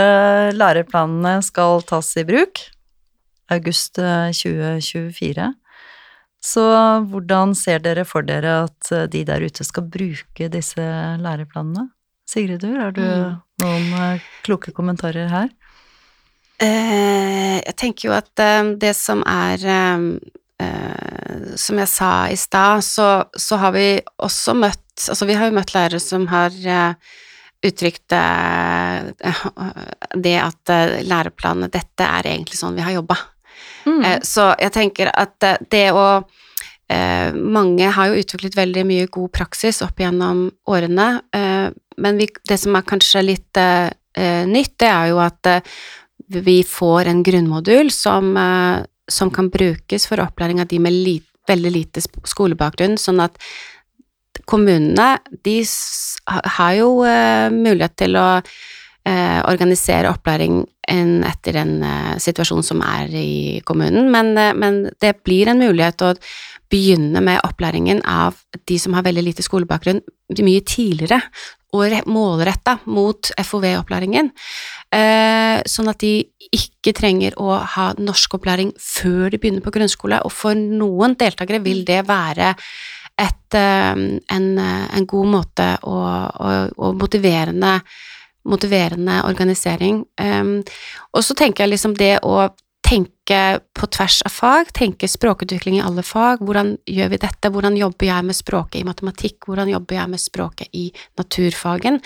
[0.53, 2.61] læreplanene skal tas i bruk
[3.51, 5.41] august 2024.
[5.41, 5.53] Eh,
[6.45, 6.61] Så
[7.09, 10.83] hvordan ser dere for dere at eh, de der ute skal bruke disse
[11.21, 11.89] læreplanene?
[12.29, 13.39] Sigridur, har du mm.
[13.63, 15.49] noen eh, kloke kommentarer her?
[16.55, 18.29] jeg tenker jo at
[18.79, 19.59] det som er
[21.59, 25.55] Som jeg sa i stad, så, så, har vi også møtt Altså, vi har jo
[25.57, 26.53] møtt lærere som har
[27.65, 28.19] uttrykte
[30.15, 30.71] det at
[31.03, 33.17] læreplanene Dette er egentlig sånn vi har jobba.
[33.85, 34.01] Mm.
[34.01, 36.07] Eh, så jeg tenker at eh, det å
[36.89, 41.07] eh, Mange har jo utviklet veldig mye god praksis opp gjennom årene,
[41.95, 43.57] men vi, det som er kanskje litt
[44.51, 45.49] nytt, det er jo at
[46.27, 48.29] vi får en grunnmodul som,
[49.11, 53.35] som kan brukes for opplæring av de med lite, veldig lite skolebakgrunn, sånn at
[54.49, 55.59] kommunene de
[56.57, 56.89] har jo
[57.53, 58.25] mulighet til å
[59.05, 64.85] eh, organisere opplæring en, etter en eh, situasjon som er i kommunen, men, eh, men,
[65.01, 66.13] det blir en mulighet å
[66.71, 70.01] begynne med opplæringen av de som har veldig lite skolebakgrunn,
[70.41, 71.21] mye tidligere
[71.75, 74.31] og målretta mot FOV-opplæringen,
[74.95, 76.23] eh, sånn at de
[76.55, 81.83] ikke trenger å ha norskopplæring før de begynner på grunnskole, og for noen deltakere vil
[81.87, 82.55] det være
[83.19, 87.79] et, eh, en, en, god måte og motiverende
[88.45, 90.03] motiverende organisering.
[91.17, 92.43] Og så tenker jeg liksom det å
[92.85, 93.41] tenke
[93.73, 96.43] på tvers av fag, tenke språkutvikling i alle fag.
[96.45, 97.49] Hvordan gjør vi dette?
[97.51, 99.47] Hvordan jobber jeg med språket i matematikk?
[99.49, 100.85] Hvordan jobber jeg med språket i
[101.17, 101.97] naturfagen?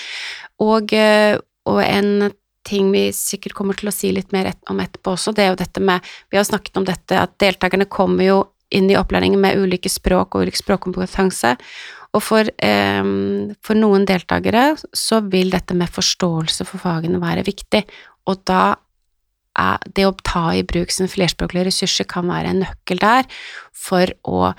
[0.64, 1.36] Og, eh,
[1.68, 2.32] og en
[2.68, 5.62] ting vi sikkert kommer til å si litt mer om etterpå også, det er jo
[5.62, 8.40] dette med Vi har snakket om dette at deltakerne kommer jo
[8.72, 11.56] inn i opplæringen med ulike språk og ulik språkkompetanse.
[12.14, 13.04] Og for, eh,
[13.62, 17.84] for, noen deltakere så vil dette med forståelse for fagene være viktig,
[18.28, 18.76] og da
[19.60, 23.28] er det å ta i bruk sine flerspråklige ressurser kan være en nøkkel der
[23.76, 24.54] for å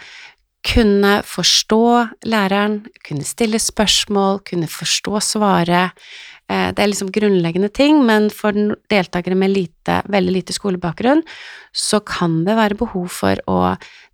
[0.66, 1.84] kunne forstå
[2.28, 5.96] læreren, kunne stille spørsmål, kunne forstå svaret.
[6.50, 8.52] Eh, det er liksom grunnleggende ting, men for
[8.92, 11.24] deltakere med lite, veldig lite skolebakgrunn,
[11.72, 13.60] så kan det være behov for å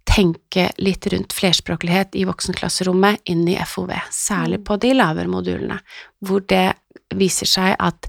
[0.07, 5.81] tenke litt rundt flerspråklighet i voksenklasserommet inn i FOV, særlig på de lavere modulene,
[6.23, 6.77] hvor det
[7.17, 8.07] viser seg at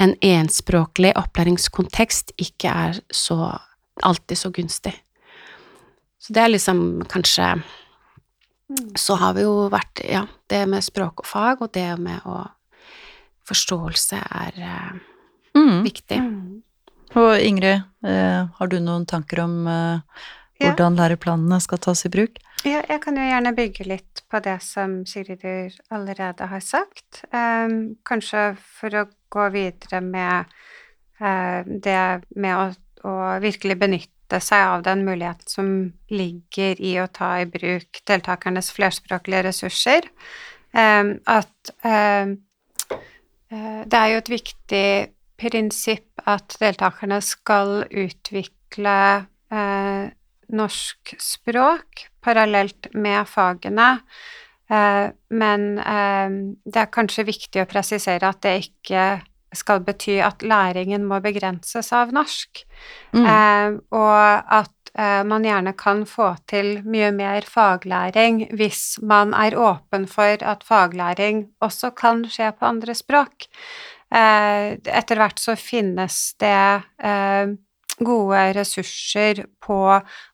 [0.00, 3.58] en enspråklig opplæringskontekst ikke er så
[4.02, 4.94] alltid så gunstig.
[6.20, 7.60] Så det er liksom kanskje
[8.96, 12.44] Så har vi jo vært Ja, det med språk og fag, og det med å
[13.50, 14.98] Forståelse er uh,
[15.58, 15.80] mm.
[15.82, 16.18] viktig.
[16.22, 16.60] Mm.
[17.18, 19.98] Og Ingrid, uh, har du noen tanker om uh,
[20.60, 22.38] hvordan læreplanene skal tas i bruk?
[22.62, 27.24] Ja, jeg kan jo gjerne bygge litt på det som Sigridur allerede har sagt.
[28.06, 30.50] Kanskje for å gå videre med
[31.22, 32.00] uh, det
[32.36, 32.66] med å,
[33.06, 35.72] å, virkelig benytte seg av den muligheten som
[36.12, 40.06] ligger i å ta i bruk deltakernes flerspråklige ressurser.
[40.70, 42.36] Um, at uh,
[43.50, 44.86] det er jo et viktig
[45.40, 48.98] prinsipp at deltakerne skal utvikle
[50.54, 54.00] norsk språk parallelt med fagene, eh,
[54.70, 59.06] men eh, det er kanskje viktig å presisere at det ikke
[59.56, 62.62] skal bety at læringen må begrenses av norsk,
[63.16, 63.24] mm.
[63.24, 70.08] Eh, og at man gjerne kan få til mye mer faglæring hvis man er åpen
[70.10, 73.46] for at faglæring også kan skje på andre språk.
[74.10, 76.58] Etter hvert så finnes det
[78.04, 79.78] gode ressurser på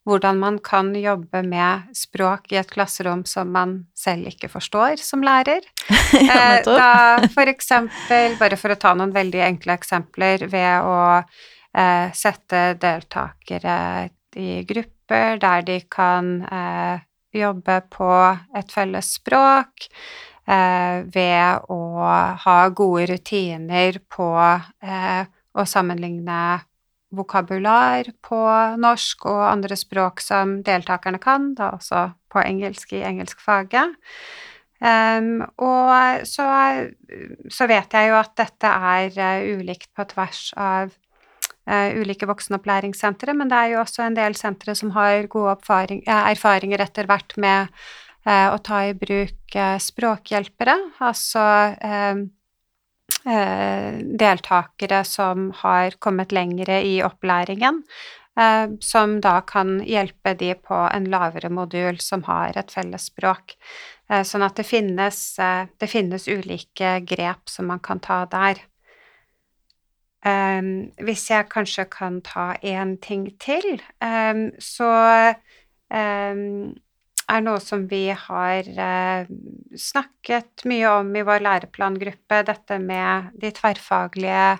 [0.06, 5.24] hvordan man kan jobbe med språk i et klasserom som man selv ikke forstår som
[5.26, 5.66] lærer.
[6.28, 11.00] ja, eh, da for eksempel, bare for å ta noen veldig enkle eksempler, ved å
[11.18, 13.78] eh, sette deltakere
[14.36, 17.04] i grupper der de kan eh,
[17.36, 18.12] jobbe på
[18.56, 19.88] et felles språk
[20.48, 21.80] eh, ved å
[22.44, 25.22] ha gode rutiner på eh,
[25.56, 26.40] å sammenligne
[27.16, 28.40] vokabular på
[28.80, 33.96] norsk og andre språk som deltakerne kan, da også på engelsk i engelskfaget.
[34.76, 36.46] Um, og så,
[37.48, 43.32] så, vet jeg jo at dette er uh, ulikt på tvers av uh, ulike voksenopplæringssentre,
[43.32, 47.08] men det er jo også en del sentre som har gode erfaring, uh, erfaringer etter
[47.08, 47.72] hvert med
[48.26, 50.72] å ta i bruk språkhjelpere,
[51.06, 51.42] altså
[51.78, 52.24] um,
[53.26, 57.80] deltakere som har kommet lengre i opplæringen,
[58.80, 63.56] som da kan hjelpe de på en lavere modul som har et felles språk.
[64.06, 68.62] Eh, sånn at det finnes, eh, det finnes ulike grep som man kan ta der.
[70.26, 73.78] Hvis jeg kanskje kan ta én ting til,
[74.58, 74.88] så
[77.32, 79.30] er noe som vi har uh,
[79.76, 84.58] snakket mye om i vår læreplangruppe, dette med de tverrfaglige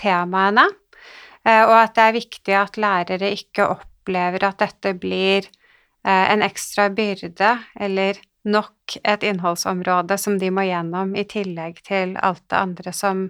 [0.00, 6.26] temaene, uh, og at det er viktig at lærere ikke opplever at dette blir uh,
[6.32, 12.44] en ekstra byrde eller nok et innholdsområde som de må gjennom, i tillegg til alt
[12.48, 13.26] det andre som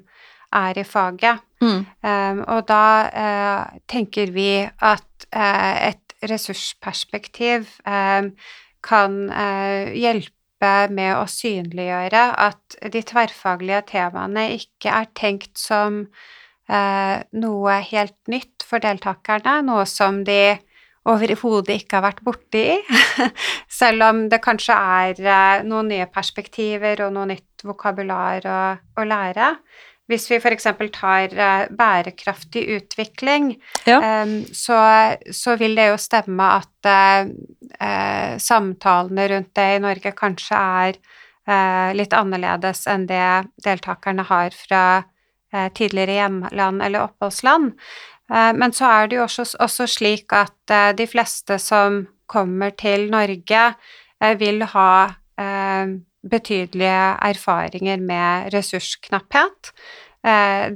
[0.54, 1.42] er i faget.
[1.60, 1.80] Mm.
[2.02, 8.32] Um, og da uh, tenker vi at uh, et ressursperspektiv um,
[8.84, 10.34] kan uh, hjelpe
[10.90, 16.06] med å synliggjøre at de tverrfaglige temaene ikke er tenkt som
[16.68, 20.58] noe helt nytt for deltakerne, noe som de
[21.08, 22.64] overhodet ikke har vært borti,
[23.80, 28.58] selv om det kanskje er eh, noen nye perspektiver og noe nytt vokabular å,
[28.98, 29.52] å lære.
[30.08, 30.66] Hvis vi f.eks.
[30.94, 33.52] tar uh, bærekraftig utvikling,
[33.84, 33.98] ja.
[34.24, 34.78] um, så,
[35.30, 37.28] så, vil det jo stemme at uh,
[37.76, 41.00] uh, samtalene rundt det i Norge kanskje er
[41.96, 44.80] litt annerledes enn det deltakerne har fra
[45.72, 47.70] tidligere hjemland eller oppholdsland.
[48.32, 52.74] Eh, men så er det jo også, også slik at eh, de fleste som kommer
[52.76, 53.62] til Norge,
[54.20, 54.90] eh, vil ha
[56.26, 59.72] betydelige erfaringer med ressursknapphet.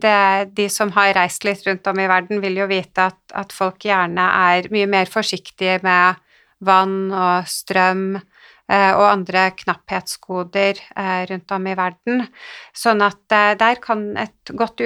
[0.03, 0.18] Det,
[0.55, 3.82] de som har reist litt rundt om i verden, vil jo vite at, at folk
[3.84, 4.22] gjerne
[4.55, 6.20] er mye mer forsiktige med
[6.62, 8.14] vann og strøm
[8.70, 10.78] og andre knapphetsgoder
[11.28, 12.22] rundt om i verden.
[12.70, 13.20] Sånn at
[13.59, 14.80] der kan et godt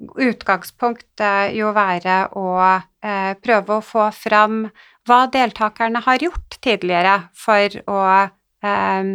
[0.00, 1.22] utgangspunkt
[1.54, 4.64] jo være å eh, prøve å få fram
[5.08, 8.32] hva deltakerne har gjort tidligere for å eh,
[8.68, 9.12] eh,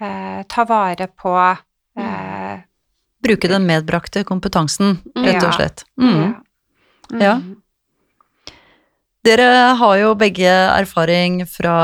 [0.00, 2.60] ta vare på eh,
[3.20, 5.82] Bruke den medbrakte kompetansen, rett og slett.
[6.00, 6.14] Mm.
[6.16, 6.28] Ja.
[7.10, 7.24] Mm.
[7.24, 7.34] ja.
[9.28, 11.74] Dere har jo begge erfaring fra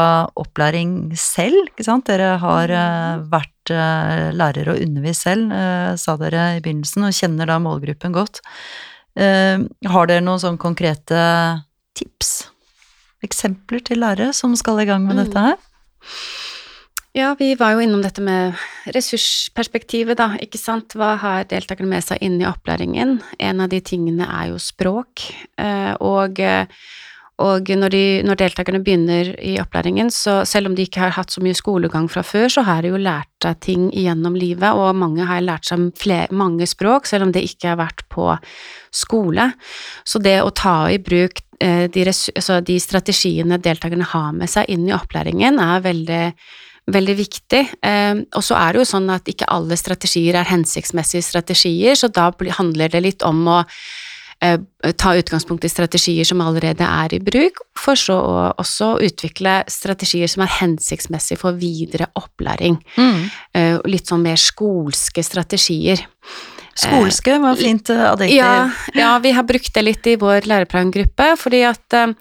[0.41, 2.07] opplæring selv, ikke sant?
[2.09, 5.51] Dere har uh, vært lærer og undervist selv,
[5.99, 8.39] sa dere i begynnelsen, og kjenner da målgruppen godt.
[9.19, 11.19] har dere noen sånn konkrete
[11.99, 12.47] tips,
[13.27, 15.23] eksempler til lærere som skal i gang med mm.
[15.25, 15.59] dette her?
[17.17, 18.59] Ja, vi var jo innom dette med
[18.93, 20.93] ressursperspektivet, da, ikke sant.
[21.01, 23.15] Hva har deltakerne med seg inn i opplæringen?
[23.41, 25.25] En av de tingene er jo språk,
[26.05, 26.45] og
[27.37, 31.35] og når, de, når, deltakerne begynner i opplæringen, så selv om de ikke har hatt
[31.35, 34.97] så mye skolegang fra før, så har de jo lært seg ting gjennom livet, og
[34.97, 38.31] mange har lært seg flere, mange språk, selv om det ikke har vært på
[38.89, 39.51] skole.
[40.09, 44.73] Så det å ta i bruk eh, de, altså de strategiene deltakerne har med seg
[44.73, 46.23] inn i opplæringen, er veldig
[46.87, 47.63] veldig viktig.
[47.83, 52.13] Eh, og så er det jo sånn at ikke alle strategier er hensiktsmessige strategier, så
[52.13, 53.63] da handler det litt om å
[54.45, 54.61] Eh,
[54.93, 60.29] ta utgangspunkt i strategier som allerede er i bruk, for så å også utvikle strategier
[60.29, 62.77] som er hensiktsmessige for videre opplæring.
[62.99, 63.23] Mm.
[63.57, 66.05] Eh, litt sånn mer skolske strategier.
[66.77, 68.37] Skolske var fint eh, adjektiv.
[68.37, 72.13] Ja, ja, vi har brukt det litt i vår læreplangruppe, fordi at uh,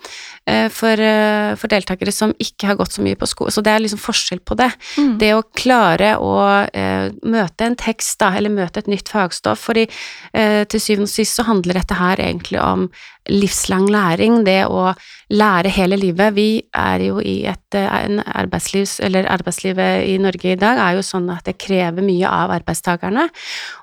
[0.71, 3.83] for, uh, for, deltakere som ikke har gått så mye på skole, så det er
[3.83, 4.69] liksom forskjell på det.
[4.95, 5.11] Mm.
[5.19, 9.87] Det å klare å uh, møte en tekst, da, eller møte et nytt fagstoff, fordi
[10.35, 12.85] til syvende og sist så handler dette her egentlig om
[13.31, 14.91] livslang læring, det å
[15.33, 16.35] lære hele livet.
[16.35, 21.05] Vi er jo i et en arbeidslivs, eller arbeidslivet i Norge i dag er jo
[21.05, 23.25] sånn at det krever mye av arbeidstakerne,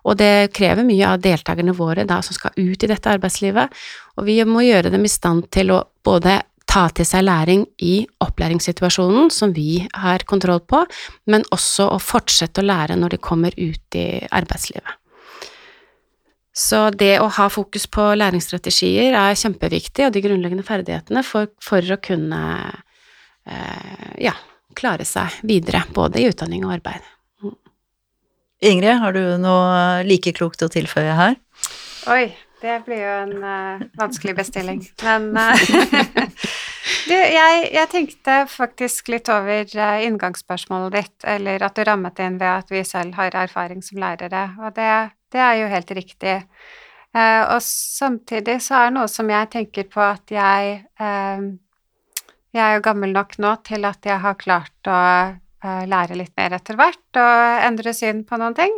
[0.06, 3.82] og det krever mye av deltakerne våre da som skal ut i dette arbeidslivet,
[4.16, 6.40] og vi må gjøre dem i stand til å både
[6.72, 10.86] ta til seg læring i opplæringssituasjonen, som vi har kontroll på,
[11.28, 15.01] men også å fortsette å lære når de kommer ut i arbeidslivet.
[16.52, 21.94] Så det å ha fokus på læringsstrategier er kjempeviktig, og de grunnleggende ferdighetene for, for
[21.94, 22.42] å kunne
[23.48, 24.34] eh, ja,
[24.76, 27.08] klare seg videre, både i utdanning og arbeid.
[28.62, 31.38] Ingrid, har du noe like klokt å tilføye her?
[32.12, 32.28] Oi,
[32.62, 34.84] det blir jo en uh, vanskelig bestilling.
[35.02, 35.64] Men uh,
[37.08, 42.38] du, jeg, jeg, tenkte faktisk litt over uh, inngangsspørsmålet ditt, eller at du rammet inn
[42.38, 44.92] ved at vi selv har erfaring som lærere, og det,
[45.32, 46.36] det er jo helt riktig.
[47.14, 50.80] og samtidig så er det noe som jeg tenker på at jeg
[52.52, 54.96] Jeg er jo gammel nok nå til at jeg har klart å
[55.62, 58.72] Eh, lære litt mer etter hvert og endre syn på noen ting.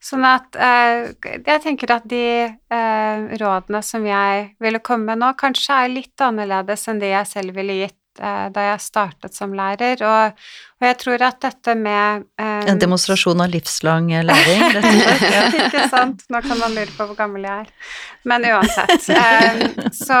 [0.00, 5.34] Sånn at eh, jeg tenker at de eh, rådene som jeg ville komme med nå,
[5.36, 9.54] kanskje er litt annerledes enn de jeg selv ville gitt eh, da jeg startet som
[9.56, 10.40] lærer, og,
[10.80, 15.24] og jeg tror at dette med um, En demonstrasjon av livslang læring, rett og slett?
[15.32, 15.44] Ja.
[15.68, 16.26] Ikke sant.
[16.32, 17.94] Nå kan man lure på hvor gammel jeg er.
[18.28, 19.08] Men uansett.
[19.08, 20.20] Um, så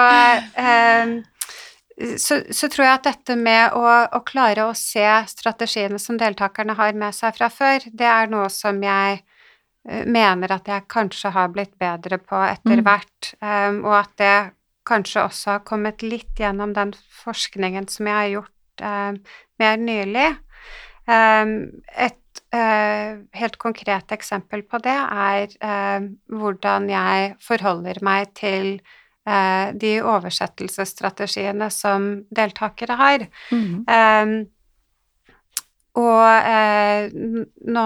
[2.18, 6.74] så, så, tror jeg at dette med å, å, klare å se strategiene som deltakerne
[6.78, 9.20] har med seg fra før, det er noe som jeg
[9.82, 12.84] mener at jeg kanskje har blitt bedre på etter mm.
[12.86, 14.34] hvert, um, og at det
[14.88, 20.30] kanskje også har kommet litt gjennom den forskningen som jeg har gjort eh, mer nylig.
[21.10, 21.52] Eh,
[22.06, 25.54] et eh, helt konkret eksempel på det er
[26.32, 28.74] hvordan jeg forholder meg til
[29.28, 33.28] eh, de oversettelsesstrategiene som deltakere har.
[33.52, 33.84] Mm.
[33.86, 34.36] Um,
[36.00, 37.84] og eh, nå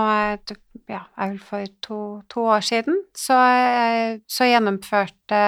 [0.86, 1.98] ja, er vel for to,
[2.30, 5.40] to år siden så, eh, så gjennomførte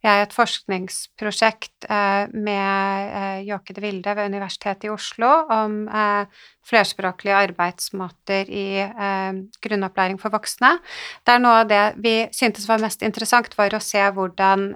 [0.00, 6.40] jeg et forskningsprosjekt eh, med eh, Jåke de Vilde ved Universitetet i Oslo om eh,
[6.70, 8.64] flerspråklige arbeidsmåter i
[9.64, 10.76] grunnopplæring for voksne.
[11.26, 14.68] Der noe av det vi syntes var mest interessant, var å se hvordan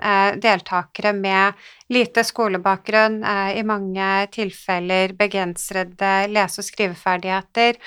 [0.43, 1.61] deltakere med
[1.95, 3.20] lite skolebakgrunn,
[3.55, 7.79] i mange tilfeller begrensede lese- og skriveferdigheter,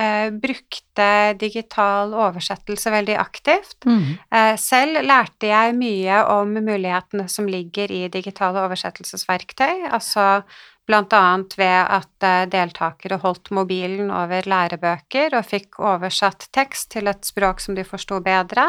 [0.00, 3.78] eh, brukte digital oversettelse veldig aktivt.
[3.86, 4.16] Mm.
[4.32, 10.42] Eh, selv lærte jeg mye om mulighetene som ligger i digitale oversettelsesverktøy, altså
[10.90, 17.24] annet ved at eh, deltakere holdt mobilen over lærebøker og fikk oversatt tekst til et
[17.24, 18.66] språk som de forsto bedre.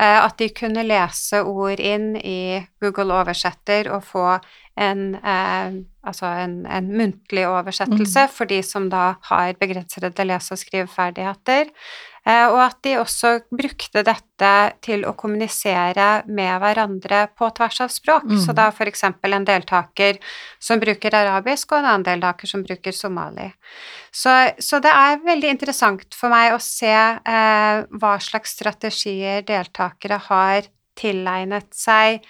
[0.00, 4.26] Eh, at de kunne lese ord inn i Google Oversetter og få
[4.80, 5.74] en, eh,
[6.06, 8.32] altså en, en muntlig oversettelse mm.
[8.32, 11.68] for de som da har begrensede lese- og skriveferdigheter.
[12.30, 14.50] Eh, og at de også brukte dette
[14.84, 18.28] til å kommunisere med hverandre på tvers av språk.
[18.30, 18.40] Mm.
[18.44, 19.04] Så da f.eks.
[19.08, 20.20] en deltaker
[20.62, 23.48] som bruker arabisk, og en annen deltaker som bruker somali.
[24.12, 30.20] Så, så det er veldig interessant for meg å se eh, hva slags strategier deltakere
[30.30, 30.70] har
[31.00, 32.20] tilegnet seg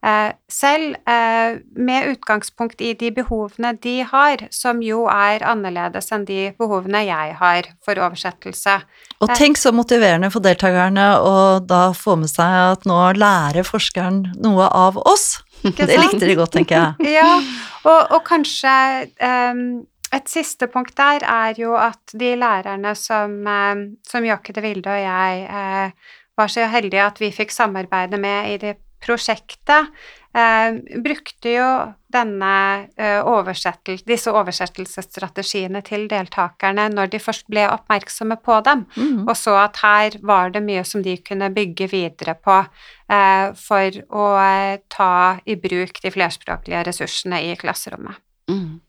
[0.00, 6.54] selv, eh, med utgangspunkt i de behovene de har, som jo er annerledes enn de
[6.58, 8.78] behovene jeg har for oversettelse.
[9.20, 14.24] Og tenk så motiverende for deltakerne å da få med seg at nå lærer forskeren
[14.40, 15.42] noe av oss.
[15.60, 17.12] Det likte de godt, tenker jeg.
[17.20, 17.36] ja,
[17.84, 18.72] og, og kanskje
[19.20, 19.82] um,
[20.16, 24.96] et siste punkt der er jo at de lærerne som, um, som Jokke de Vilde
[24.96, 29.90] og jeg uh, var så heldige at vi fikk samarbeide med i det prosjektet
[30.36, 31.68] eh, brukte jo
[32.10, 32.54] denne
[32.98, 39.26] eh, oversettel, disse oversettelsesstrategiene til deltakerne når de først ble oppmerksomme på dem, mm.
[39.26, 44.02] og så at her var det mye som de kunne bygge videre på eh, for
[44.10, 45.12] å eh, ta
[45.44, 48.18] i bruk de flerspråklige ressursene i klasserommet.
[48.50, 48.80] Mm.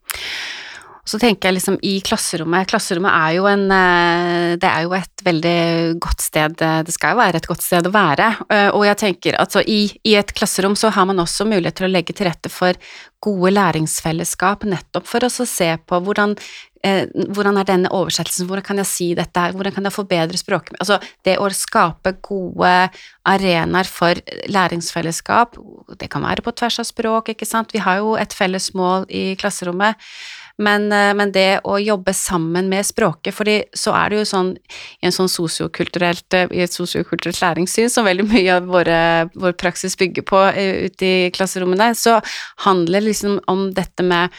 [1.07, 5.23] Så tenker jeg liksom i klasserommet Klasserommet er jo en eh, Det er jo et
[5.25, 5.61] veldig
[6.03, 8.27] godt sted eh, Det skal jo være et godt sted å være.
[8.53, 11.89] Eh, og jeg tenker altså i, i et klasserom så har man også mulighet til
[11.89, 12.77] å legge til rette for
[13.21, 16.37] gode læringsfellesskap, nettopp for å se på hvordan
[16.81, 20.79] hvordan er denne oversettelsen, hvordan kan jeg si dette her, hvordan kan jeg forbedre språket
[20.81, 20.97] Altså
[21.27, 22.71] det å skape gode
[23.29, 24.17] arenaer for
[24.49, 25.59] læringsfellesskap,
[26.01, 29.05] det kan være på tvers av språk, ikke sant, vi har jo et felles mål
[29.13, 29.93] i klasserommet.
[30.61, 34.53] Men, eh, men, det å jobbe sammen med språket, fordi så er det jo sånn
[35.01, 39.55] i en sånn sosiokulturelt, eh, i et sosiokulturelt læringssyn som veldig mye av våre, vår
[39.57, 42.19] praksis bygger på eh, ute i klasserommene, så
[42.67, 44.29] handler liksom om dette med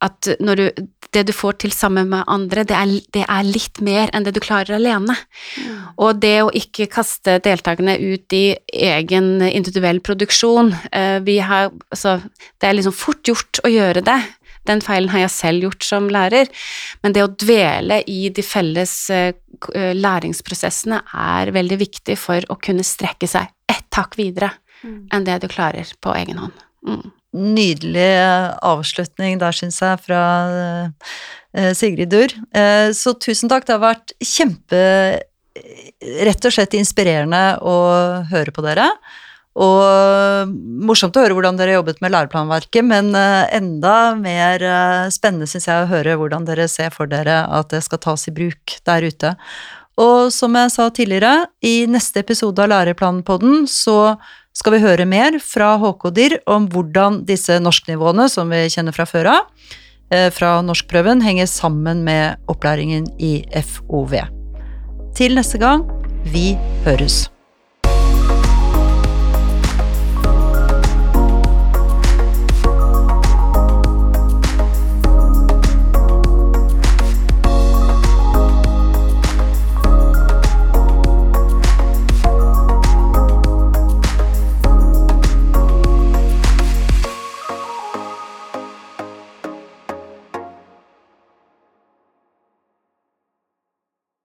[0.00, 3.82] at når du, det du får til sammen med andre, det er, det er litt
[3.84, 5.12] mer enn det du klarer alene.
[5.60, 5.74] Mm.
[6.00, 10.72] Og det å ikke kaste deltakerne ut i egen individuell produksjon
[11.26, 12.16] vi har, altså,
[12.56, 14.16] Det er liksom fort gjort å gjøre det,
[14.70, 16.50] Den feilen har jeg selv gjort som lærer,
[17.04, 19.32] men det å dvele i de felles eh,
[19.74, 24.52] eh, læringsprosessene er veldig viktig for å kunne strekke seg ett hakk videre
[24.82, 25.08] mm.
[25.14, 26.66] enn det du klarer på egen hånd.
[26.86, 27.08] Mm.
[27.30, 28.12] Nydelig
[28.66, 30.22] avslutning der, syns jeg, fra
[31.78, 32.32] Sigrid Durr.
[32.96, 34.80] Så tusen takk, det har vært kjempe
[36.24, 37.74] Rett og slett inspirerende å
[38.30, 38.86] høre på dere.
[39.58, 40.52] Og
[40.86, 44.62] morsomt å høre hvordan dere jobbet med læreplanverket, men uh, enda mer
[45.10, 48.34] spennende syns jeg å høre hvordan dere ser for dere at det skal tas i
[48.36, 49.34] bruk der ute.
[50.00, 54.16] Og som jeg sa tidligere, i neste episode av Læreplanpodden så
[54.56, 59.30] skal vi høre mer fra HK-DIR om hvordan disse norsknivåene som vi kjenner fra før
[59.34, 59.50] av,
[60.10, 64.16] eh, fra norskprøven, henger sammen med opplæringen i FOV.
[65.14, 65.84] Til neste gang,
[66.24, 67.28] vi høres.